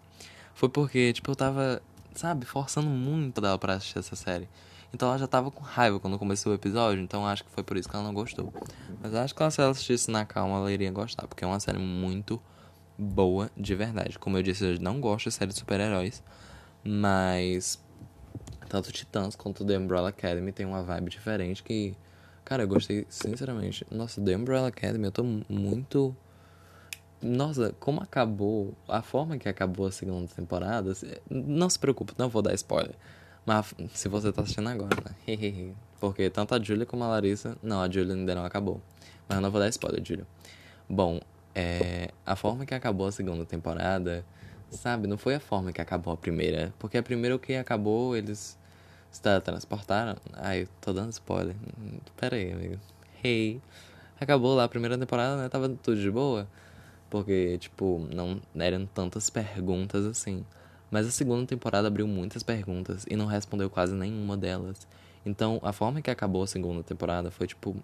Foi 0.54 0.70
porque, 0.70 1.14
tipo, 1.14 1.32
eu 1.32 1.36
tava, 1.36 1.82
sabe, 2.14 2.46
forçando 2.46 2.86
muito 2.86 3.42
dela 3.42 3.58
pra 3.58 3.74
assistir 3.74 3.98
essa 3.98 4.16
série. 4.16 4.48
Então 4.94 5.10
ela 5.10 5.18
já 5.18 5.26
tava 5.26 5.50
com 5.50 5.64
raiva 5.64 6.00
quando 6.00 6.20
começou 6.20 6.52
o 6.52 6.56
episódio, 6.56 7.02
então 7.02 7.26
acho 7.26 7.44
que 7.44 7.50
foi 7.50 7.64
por 7.64 7.76
isso 7.76 7.90
que 7.90 7.96
ela 7.96 8.06
não 8.06 8.14
gostou. 8.14 8.54
Mas 9.02 9.16
acho 9.16 9.34
que 9.34 9.50
se 9.50 9.60
ela 9.60 9.72
assistisse 9.72 10.12
na 10.12 10.26
calma, 10.26 10.58
ela 10.58 10.72
iria 10.72 10.92
gostar, 10.92 11.26
porque 11.26 11.44
é 11.44 11.48
uma 11.48 11.60
série 11.60 11.80
muito 11.80 12.40
boa 12.96 13.50
de 13.58 13.74
verdade. 13.74 14.20
Como 14.20 14.38
eu 14.38 14.44
disse, 14.44 14.64
eu 14.64 14.80
não 14.80 15.02
gosto 15.02 15.28
de 15.28 15.32
série 15.34 15.52
de 15.52 15.58
super-heróis, 15.58 16.22
mas 16.84 17.80
tanto 18.70 18.92
Titãs 18.92 19.36
quanto 19.36 19.66
The 19.66 19.78
Umbrella 19.78 20.10
Academy 20.10 20.52
tem 20.52 20.66
uma 20.66 20.82
vibe 20.82 21.10
diferente 21.10 21.62
que, 21.62 21.96
cara, 22.44 22.64
eu 22.64 22.68
gostei 22.68 23.06
sinceramente. 23.10 23.86
Nossa, 23.92 24.22
The 24.22 24.36
Umbrella 24.36 24.68
Academy, 24.68 25.06
eu 25.06 25.12
tô 25.12 25.24
muito 25.24 26.16
nossa, 27.22 27.74
como 27.80 28.02
acabou, 28.02 28.74
a 28.88 29.02
forma 29.02 29.38
que 29.38 29.48
acabou 29.48 29.86
a 29.86 29.92
segunda 29.92 30.28
temporada, 30.28 30.92
não 31.30 31.70
se 31.70 31.78
preocupe, 31.78 32.14
não 32.18 32.28
vou 32.28 32.42
dar 32.42 32.54
spoiler. 32.56 32.96
Mas 33.46 33.74
se 33.94 34.08
você 34.10 34.32
tá 34.32 34.42
assistindo 34.42 34.68
agora, 34.70 34.98
né? 35.06 35.74
Porque 36.00 36.30
tanto 36.30 36.56
a 36.56 36.60
Julia 36.60 36.86
como 36.86 37.04
a 37.04 37.08
Larissa. 37.08 37.56
Não, 37.62 37.82
a 37.82 37.90
Julia 37.90 38.16
ainda 38.16 38.36
não 38.36 38.44
acabou. 38.44 38.82
Mas 39.28 39.38
eu 39.38 39.42
não 39.42 39.52
vou 39.52 39.60
dar 39.60 39.70
spoiler, 39.70 40.04
Julia. 40.04 40.26
Bom, 40.90 41.20
é, 41.54 42.10
a 42.26 42.36
forma 42.36 42.66
que 42.66 42.74
acabou 42.74 43.08
a 43.08 43.12
segunda 43.12 43.46
temporada, 43.46 44.26
sabe, 44.72 45.08
não 45.08 45.18
foi 45.18 45.36
a 45.36 45.40
forma 45.40 45.72
que 45.72 45.82
acabou 45.82 46.14
a 46.14 46.18
primeira. 46.18 46.74
Porque 46.80 46.98
a 46.98 47.04
primeira 47.04 47.36
o 47.36 47.40
que 47.40 47.56
acabou, 47.56 48.16
eles 48.16 48.58
se 49.12 49.22
transportaram. 49.42 50.16
Ai, 50.34 50.68
tô 50.80 50.94
dando 50.94 51.12
spoiler. 51.12 51.56
Pera 52.18 52.36
aí, 52.36 52.52
amigo. 52.52 52.80
Hey. 53.24 53.62
Acabou 54.20 54.56
lá 54.56 54.66
a 54.66 54.70
primeira 54.70 54.98
temporada, 54.98 55.36
né? 55.42 55.50
Tava 55.50 55.68
tudo 55.70 56.00
de 56.00 56.12
boa. 56.12 56.48
Porque, 57.10 57.58
tipo, 57.58 58.08
não 58.14 58.40
eram 58.56 58.86
tantas 58.86 59.30
perguntas 59.30 60.06
assim. 60.06 60.46
Mas 60.90 61.08
a 61.08 61.12
segunda 61.12 61.46
temporada 61.46 61.88
abriu 61.88 62.08
muitas 62.08 62.44
perguntas 62.44 63.06
e 63.10 63.16
não 63.16 63.26
respondeu 63.26 63.70
quase 63.70 63.94
nenhuma 63.94 64.38
delas. 64.38 64.88
Então, 65.26 65.60
a 65.64 65.74
forma 65.74 66.02
que 66.02 66.12
acabou 66.12 66.44
a 66.44 66.48
segunda 66.48 66.84
temporada 66.84 67.32
foi 67.32 67.48
tipo. 67.48 67.76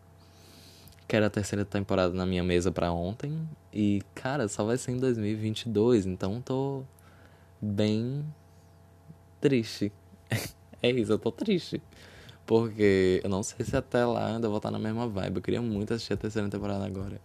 Que 1.07 1.15
era 1.15 1.27
a 1.27 1.29
terceira 1.29 1.63
temporada 1.63 2.13
na 2.13 2.25
minha 2.25 2.43
mesa 2.43 2.71
para 2.71 2.91
ontem. 2.91 3.47
E, 3.71 4.01
cara, 4.13 4.47
só 4.47 4.65
vai 4.65 4.77
ser 4.77 4.91
em 4.91 4.97
2022. 4.97 6.05
Então, 6.05 6.41
tô 6.41 6.83
bem 7.61 8.25
triste. 9.39 9.91
é 10.81 10.89
isso, 10.89 11.11
eu 11.11 11.19
tô 11.19 11.31
triste. 11.31 11.81
Porque 12.45 13.21
eu 13.23 13.29
não 13.29 13.43
sei 13.43 13.65
se 13.65 13.75
até 13.75 14.05
lá 14.05 14.27
ainda 14.27 14.47
vou 14.47 14.57
estar 14.57 14.71
na 14.71 14.79
mesma 14.79 15.07
vibe. 15.07 15.37
Eu 15.37 15.41
queria 15.41 15.61
muito 15.61 15.93
assistir 15.93 16.13
a 16.13 16.17
terceira 16.17 16.49
temporada 16.49 16.85
agora. 16.85 17.19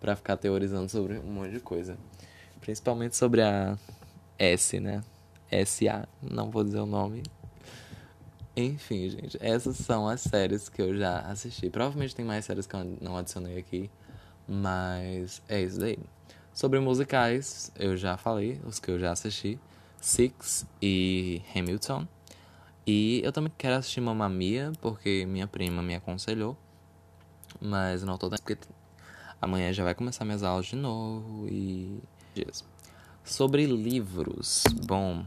para 0.00 0.14
ficar 0.14 0.36
teorizando 0.36 0.88
sobre 0.88 1.18
um 1.18 1.32
monte 1.32 1.52
de 1.52 1.60
coisa. 1.60 1.96
Principalmente 2.60 3.16
sobre 3.16 3.42
a 3.42 3.76
S, 4.38 4.78
né? 4.78 5.02
SA, 5.66 6.06
não 6.22 6.50
vou 6.50 6.62
dizer 6.62 6.78
o 6.78 6.86
nome. 6.86 7.22
Enfim, 8.60 9.08
gente, 9.08 9.38
essas 9.40 9.76
são 9.76 10.08
as 10.08 10.20
séries 10.20 10.68
que 10.68 10.82
eu 10.82 10.96
já 10.98 11.20
assisti. 11.20 11.70
Provavelmente 11.70 12.12
tem 12.12 12.24
mais 12.24 12.44
séries 12.44 12.66
que 12.66 12.74
eu 12.74 12.98
não 13.00 13.16
adicionei 13.16 13.56
aqui, 13.56 13.88
mas 14.48 15.40
é 15.48 15.62
isso 15.62 15.78
daí. 15.78 15.96
Sobre 16.52 16.80
musicais, 16.80 17.70
eu 17.78 17.96
já 17.96 18.16
falei, 18.16 18.60
os 18.66 18.80
que 18.80 18.90
eu 18.90 18.98
já 18.98 19.12
assisti: 19.12 19.60
Six 20.00 20.66
e 20.82 21.40
Hamilton. 21.54 22.04
E 22.84 23.20
eu 23.22 23.30
também 23.30 23.52
quero 23.56 23.76
assistir 23.76 24.00
Mamma 24.00 24.28
Mia, 24.28 24.72
porque 24.80 25.24
minha 25.24 25.46
prima 25.46 25.80
me 25.80 25.94
aconselhou. 25.94 26.56
Mas 27.60 28.02
não 28.02 28.18
tô 28.18 28.28
porque 28.28 28.58
amanhã 29.40 29.72
já 29.72 29.84
vai 29.84 29.94
começar 29.94 30.24
minhas 30.24 30.42
aulas 30.42 30.66
de 30.66 30.74
novo 30.74 31.46
e. 31.48 32.02
Sobre 33.22 33.66
livros, 33.66 34.64
bom, 34.84 35.24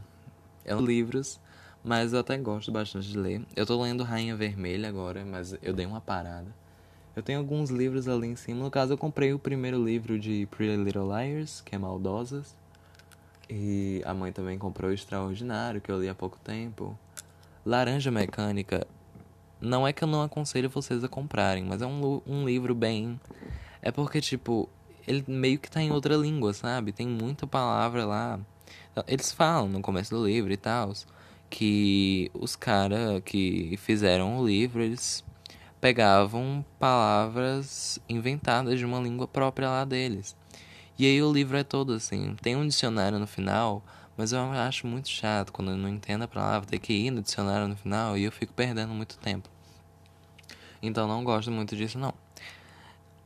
eu 0.66 0.80
livros, 0.80 1.40
mas 1.84 2.12
eu 2.12 2.20
até 2.20 2.36
gosto 2.38 2.70
bastante 2.70 3.08
de 3.08 3.18
ler. 3.18 3.42
Eu 3.56 3.66
tô 3.66 3.80
lendo 3.80 4.04
Rainha 4.04 4.36
Vermelha 4.36 4.88
agora, 4.88 5.24
mas 5.24 5.56
eu 5.62 5.72
dei 5.72 5.84
uma 5.84 6.00
parada. 6.00 6.46
Eu 7.14 7.22
tenho 7.22 7.40
alguns 7.40 7.70
livros 7.70 8.08
ali 8.08 8.28
em 8.28 8.36
cima. 8.36 8.62
No 8.62 8.70
caso, 8.70 8.92
eu 8.92 8.98
comprei 8.98 9.32
o 9.32 9.38
primeiro 9.38 9.82
livro 9.82 10.18
de 10.18 10.46
Pretty 10.46 10.76
Little 10.76 11.08
Liars, 11.08 11.60
que 11.60 11.74
é 11.74 11.78
Maldosas. 11.78 12.56
E 13.50 14.00
a 14.06 14.14
mãe 14.14 14.32
também 14.32 14.56
comprou 14.56 14.90
o 14.90 14.94
Extraordinário, 14.94 15.80
que 15.80 15.90
eu 15.90 16.00
li 16.00 16.08
há 16.08 16.14
pouco 16.14 16.38
tempo. 16.38 16.96
Laranja 17.66 18.10
Mecânica, 18.10 18.86
não 19.60 19.86
é 19.86 19.92
que 19.92 20.02
eu 20.04 20.08
não 20.08 20.22
aconselho 20.22 20.70
vocês 20.70 21.04
a 21.04 21.08
comprarem, 21.08 21.64
mas 21.64 21.82
é 21.82 21.86
um, 21.86 22.22
um 22.26 22.46
livro 22.46 22.74
bem. 22.74 23.20
É 23.82 23.90
porque, 23.90 24.20
tipo, 24.20 24.68
ele 25.06 25.24
meio 25.26 25.58
que 25.58 25.70
tá 25.70 25.82
em 25.82 25.90
outra 25.90 26.16
língua, 26.16 26.54
sabe? 26.54 26.92
Tem 26.92 27.06
muita 27.06 27.46
palavra 27.46 28.06
lá. 28.06 28.40
Eles 29.06 29.32
falam 29.32 29.68
no 29.68 29.82
começo 29.82 30.14
do 30.14 30.24
livro 30.24 30.52
e 30.52 30.56
tal 30.56 30.92
que 31.52 32.30
os 32.32 32.56
caras 32.56 33.22
que 33.26 33.76
fizeram 33.76 34.38
o 34.38 34.46
livro, 34.46 34.80
eles 34.80 35.22
pegavam 35.82 36.64
palavras 36.78 37.98
inventadas 38.08 38.78
de 38.78 38.86
uma 38.86 38.98
língua 38.98 39.28
própria 39.28 39.68
lá 39.68 39.84
deles. 39.84 40.34
E 40.98 41.04
aí 41.04 41.22
o 41.22 41.30
livro 41.30 41.58
é 41.58 41.62
todo 41.62 41.92
assim, 41.92 42.34
tem 42.40 42.56
um 42.56 42.66
dicionário 42.66 43.18
no 43.18 43.26
final, 43.26 43.84
mas 44.16 44.32
eu 44.32 44.40
acho 44.40 44.86
muito 44.86 45.10
chato 45.10 45.52
quando 45.52 45.72
eu 45.72 45.76
não 45.76 45.90
entendo 45.90 46.22
a 46.22 46.28
palavra, 46.28 46.66
ter 46.66 46.78
que 46.78 46.94
ir 46.94 47.10
no 47.10 47.20
dicionário 47.20 47.68
no 47.68 47.76
final 47.76 48.16
e 48.16 48.24
eu 48.24 48.32
fico 48.32 48.54
perdendo 48.54 48.94
muito 48.94 49.18
tempo. 49.18 49.50
Então 50.82 51.06
não 51.06 51.22
gosto 51.22 51.50
muito 51.50 51.76
disso 51.76 51.98
não. 51.98 52.14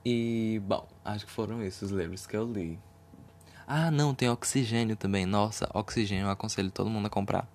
E, 0.04 0.60
bom, 0.64 0.84
acho 1.04 1.26
que 1.26 1.30
foram 1.30 1.62
esses 1.62 1.82
os 1.82 1.90
livros 1.92 2.26
que 2.26 2.36
eu 2.36 2.44
li. 2.44 2.76
Ah, 3.68 3.88
não, 3.88 4.12
tem 4.12 4.28
Oxigênio 4.28 4.96
também. 4.96 5.24
Nossa, 5.24 5.68
Oxigênio 5.72 6.26
eu 6.26 6.30
aconselho 6.30 6.72
todo 6.72 6.90
mundo 6.90 7.06
a 7.06 7.10
comprar. 7.10 7.48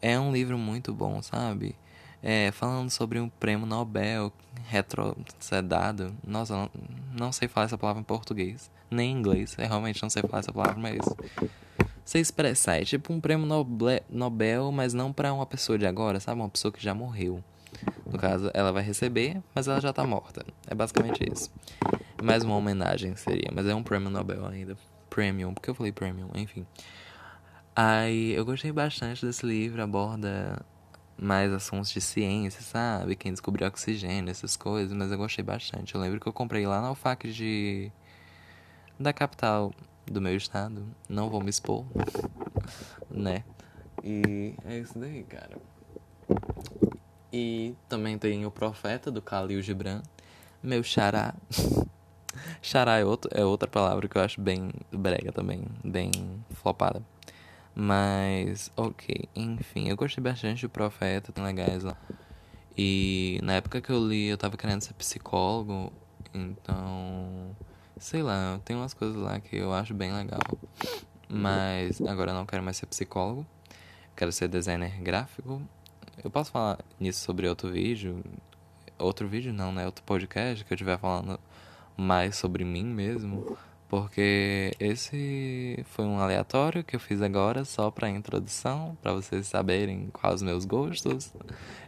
É 0.00 0.18
um 0.18 0.32
livro 0.32 0.56
muito 0.56 0.92
bom, 0.92 1.20
sabe? 1.22 1.74
É, 2.22 2.50
falando 2.50 2.90
sobre 2.90 3.20
um 3.20 3.28
prêmio 3.28 3.66
Nobel 3.66 4.32
retrocedado. 4.68 6.14
Nossa, 6.26 6.54
não, 6.54 6.70
não 7.12 7.32
sei 7.32 7.48
falar 7.48 7.66
essa 7.66 7.78
palavra 7.78 8.00
em 8.00 8.04
português, 8.04 8.70
nem 8.90 9.12
em 9.12 9.18
inglês. 9.18 9.54
Eu 9.58 9.66
realmente 9.66 10.02
não 10.02 10.10
sei 10.10 10.22
falar 10.22 10.40
essa 10.40 10.52
palavra, 10.52 10.78
mas 10.78 10.98
se 12.04 12.18
expressar. 12.18 12.80
É 12.80 12.84
tipo 12.84 13.12
um 13.12 13.20
prêmio 13.20 13.46
Nobel, 14.08 14.72
mas 14.72 14.94
não 14.94 15.12
para 15.12 15.32
uma 15.32 15.46
pessoa 15.46 15.78
de 15.78 15.86
agora, 15.86 16.18
sabe? 16.18 16.40
Uma 16.40 16.48
pessoa 16.48 16.72
que 16.72 16.82
já 16.82 16.94
morreu. 16.94 17.42
No 18.10 18.18
caso, 18.18 18.50
ela 18.54 18.72
vai 18.72 18.82
receber, 18.82 19.42
mas 19.54 19.68
ela 19.68 19.80
já 19.80 19.92
tá 19.92 20.04
morta. 20.04 20.44
É 20.66 20.74
basicamente 20.74 21.22
isso. 21.30 21.50
Mais 22.22 22.42
uma 22.42 22.56
homenagem 22.56 23.14
seria, 23.14 23.50
mas 23.52 23.66
é 23.66 23.74
um 23.74 23.82
prêmio 23.82 24.10
Nobel 24.10 24.46
ainda. 24.46 24.76
Premium, 25.10 25.54
porque 25.54 25.70
eu 25.70 25.74
falei 25.74 25.92
premium, 25.92 26.30
enfim. 26.34 26.66
Aí 27.80 28.34
eu 28.34 28.44
gostei 28.44 28.72
bastante 28.72 29.24
desse 29.24 29.46
livro, 29.46 29.80
aborda 29.80 30.66
mais 31.16 31.52
assuntos 31.52 31.92
de 31.92 32.00
ciência, 32.00 32.60
sabe? 32.60 33.14
Quem 33.14 33.30
descobriu 33.30 33.68
oxigênio, 33.68 34.32
essas 34.32 34.56
coisas, 34.56 34.92
mas 34.92 35.12
eu 35.12 35.16
gostei 35.16 35.44
bastante. 35.44 35.94
Eu 35.94 36.00
lembro 36.00 36.18
que 36.18 36.26
eu 36.26 36.32
comprei 36.32 36.66
lá 36.66 36.80
na 36.82 36.90
UFAC 36.90 37.30
de. 37.30 37.92
da 38.98 39.12
capital 39.12 39.72
do 40.04 40.20
meu 40.20 40.36
estado. 40.36 40.88
Não 41.08 41.30
vou 41.30 41.40
me 41.40 41.50
expor, 41.50 41.84
né? 43.08 43.44
E 44.02 44.56
é 44.64 44.80
isso 44.80 44.98
daí, 44.98 45.22
cara. 45.22 45.56
E 47.32 47.76
também 47.88 48.18
tem 48.18 48.44
o 48.44 48.50
Profeta 48.50 49.08
do 49.08 49.22
Khalil 49.22 49.62
Gibran, 49.62 50.02
meu 50.60 50.82
xará. 50.82 51.32
xará 52.60 52.98
é, 52.98 53.04
outro, 53.04 53.30
é 53.32 53.44
outra 53.44 53.68
palavra 53.68 54.08
que 54.08 54.18
eu 54.18 54.22
acho 54.22 54.40
bem 54.40 54.72
brega 54.90 55.30
também, 55.30 55.62
bem 55.84 56.10
flopada. 56.54 57.00
Mas, 57.80 58.72
ok, 58.76 59.28
enfim, 59.36 59.88
eu 59.88 59.96
gostei 59.96 60.20
bastante 60.20 60.62
do 60.62 60.68
Profeta, 60.68 61.30
tem 61.30 61.44
legais 61.44 61.84
lá. 61.84 61.96
E 62.76 63.38
na 63.40 63.52
época 63.52 63.80
que 63.80 63.88
eu 63.88 64.04
li, 64.04 64.26
eu 64.26 64.36
tava 64.36 64.56
querendo 64.56 64.82
ser 64.82 64.94
psicólogo, 64.94 65.92
então. 66.34 67.54
Sei 67.96 68.20
lá, 68.20 68.60
tem 68.64 68.74
umas 68.74 68.94
coisas 68.94 69.16
lá 69.16 69.38
que 69.38 69.54
eu 69.56 69.72
acho 69.72 69.94
bem 69.94 70.12
legal. 70.12 70.40
Mas 71.28 72.00
agora 72.00 72.32
eu 72.32 72.34
não 72.34 72.44
quero 72.44 72.64
mais 72.64 72.76
ser 72.78 72.86
psicólogo, 72.86 73.46
quero 74.16 74.32
ser 74.32 74.48
designer 74.48 75.00
gráfico. 75.00 75.62
Eu 76.24 76.32
posso 76.32 76.50
falar 76.50 76.80
nisso 76.98 77.20
sobre 77.24 77.48
outro 77.48 77.70
vídeo. 77.70 78.24
Outro 78.98 79.28
vídeo 79.28 79.52
não, 79.52 79.70
né? 79.70 79.86
Outro 79.86 80.02
podcast 80.02 80.64
que 80.64 80.72
eu 80.72 80.74
estiver 80.74 80.98
falando 80.98 81.38
mais 81.96 82.34
sobre 82.34 82.64
mim 82.64 82.84
mesmo. 82.84 83.56
Porque 83.88 84.74
esse 84.78 85.82
foi 85.86 86.04
um 86.04 86.18
aleatório 86.18 86.84
que 86.84 86.94
eu 86.94 87.00
fiz 87.00 87.22
agora 87.22 87.64
só 87.64 87.90
pra 87.90 88.10
introdução, 88.10 88.96
para 89.00 89.14
vocês 89.14 89.46
saberem 89.46 90.10
quais 90.12 90.36
os 90.36 90.42
meus 90.42 90.66
gostos. 90.66 91.32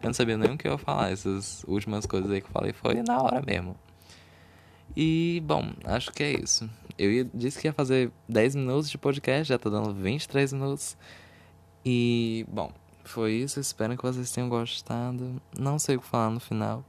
Eu 0.03 0.07
não 0.07 0.15
sabia 0.15 0.39
nem 0.39 0.53
o 0.53 0.57
que 0.57 0.67
eu 0.67 0.73
ia 0.73 0.79
falar, 0.79 1.13
essas 1.13 1.63
últimas 1.69 2.07
coisas 2.07 2.31
aí 2.31 2.41
que 2.41 2.47
eu 2.47 2.53
falei 2.53 2.73
foi 2.73 3.03
na 3.03 3.21
hora 3.23 3.43
mesmo. 3.43 3.77
E, 4.97 5.43
bom, 5.45 5.73
acho 5.85 6.11
que 6.13 6.23
é 6.23 6.41
isso. 6.41 6.69
Eu 6.99 7.13
ia, 7.13 7.31
disse 7.35 7.61
que 7.61 7.69
ia 7.69 7.73
fazer 7.73 8.11
10 8.29 8.57
minutos 8.57 8.91
de 8.91 8.97
podcast, 8.97 9.45
já 9.45 9.59
tá 9.59 9.69
dando 9.69 9.93
23 9.93 10.55
minutos. 10.55 10.97
E, 11.85 12.47
bom, 12.49 12.73
foi 13.05 13.33
isso. 13.33 13.61
Espero 13.61 13.97
que 13.97 14.03
vocês 14.03 14.33
tenham 14.33 14.49
gostado. 14.49 15.41
Não 15.59 15.79
sei 15.79 15.97
o 15.97 16.01
que 16.01 16.07
falar 16.07 16.31
no 16.31 16.41
final. 16.41 16.85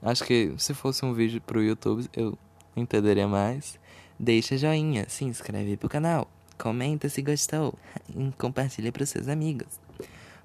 Acho 0.00 0.24
que 0.24 0.54
se 0.58 0.72
fosse 0.72 1.04
um 1.04 1.12
vídeo 1.12 1.40
pro 1.40 1.62
YouTube 1.62 2.08
eu 2.12 2.38
entenderia 2.76 3.26
mais. 3.26 3.78
Deixa 4.18 4.56
joinha, 4.56 5.06
se 5.08 5.24
inscreve 5.24 5.76
pro 5.76 5.88
canal, 5.88 6.30
comenta 6.56 7.08
se 7.08 7.20
gostou 7.20 7.74
e 8.14 8.30
compartilha 8.38 8.92
pros 8.92 9.08
seus 9.08 9.28
amigos. 9.28 9.80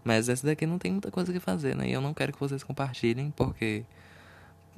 Mas 0.04 0.30
essa 0.30 0.48
daqui 0.48 0.66
não 0.66 0.80
tem 0.80 0.92
muita 0.92 1.12
coisa 1.12 1.32
que 1.32 1.40
fazer, 1.40 1.76
né? 1.76 1.90
E 1.90 1.94
eu 1.94 2.02
não 2.02 2.14
quero 2.14 2.34
que 2.34 2.40
vocês 2.40 2.64
compartilhem, 2.64 3.32
porque, 3.32 3.84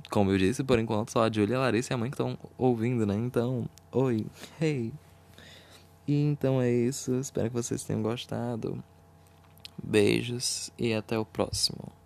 como 0.10 0.32
eu 0.32 0.38
disse, 0.38 0.64
por 0.64 0.80
enquanto 0.80 1.12
só 1.12 1.24
a 1.24 1.32
Julia, 1.32 1.58
a 1.58 1.62
Larissa 1.62 1.94
e 1.94 1.96
a 1.96 1.98
mãe 1.98 2.10
que 2.10 2.16
estão 2.16 2.38
ouvindo, 2.58 3.06
né? 3.06 3.16
Então, 3.16 3.70
oi, 3.92 4.26
hey. 4.60 4.92
E 6.08 6.16
então 6.24 6.62
é 6.62 6.70
isso, 6.70 7.14
espero 7.16 7.50
que 7.50 7.56
vocês 7.56 7.84
tenham 7.84 8.02
gostado. 8.02 8.84
Beijos 9.82 10.72
e 10.78 10.94
até 10.94 11.18
o 11.18 11.26
próximo. 11.26 12.01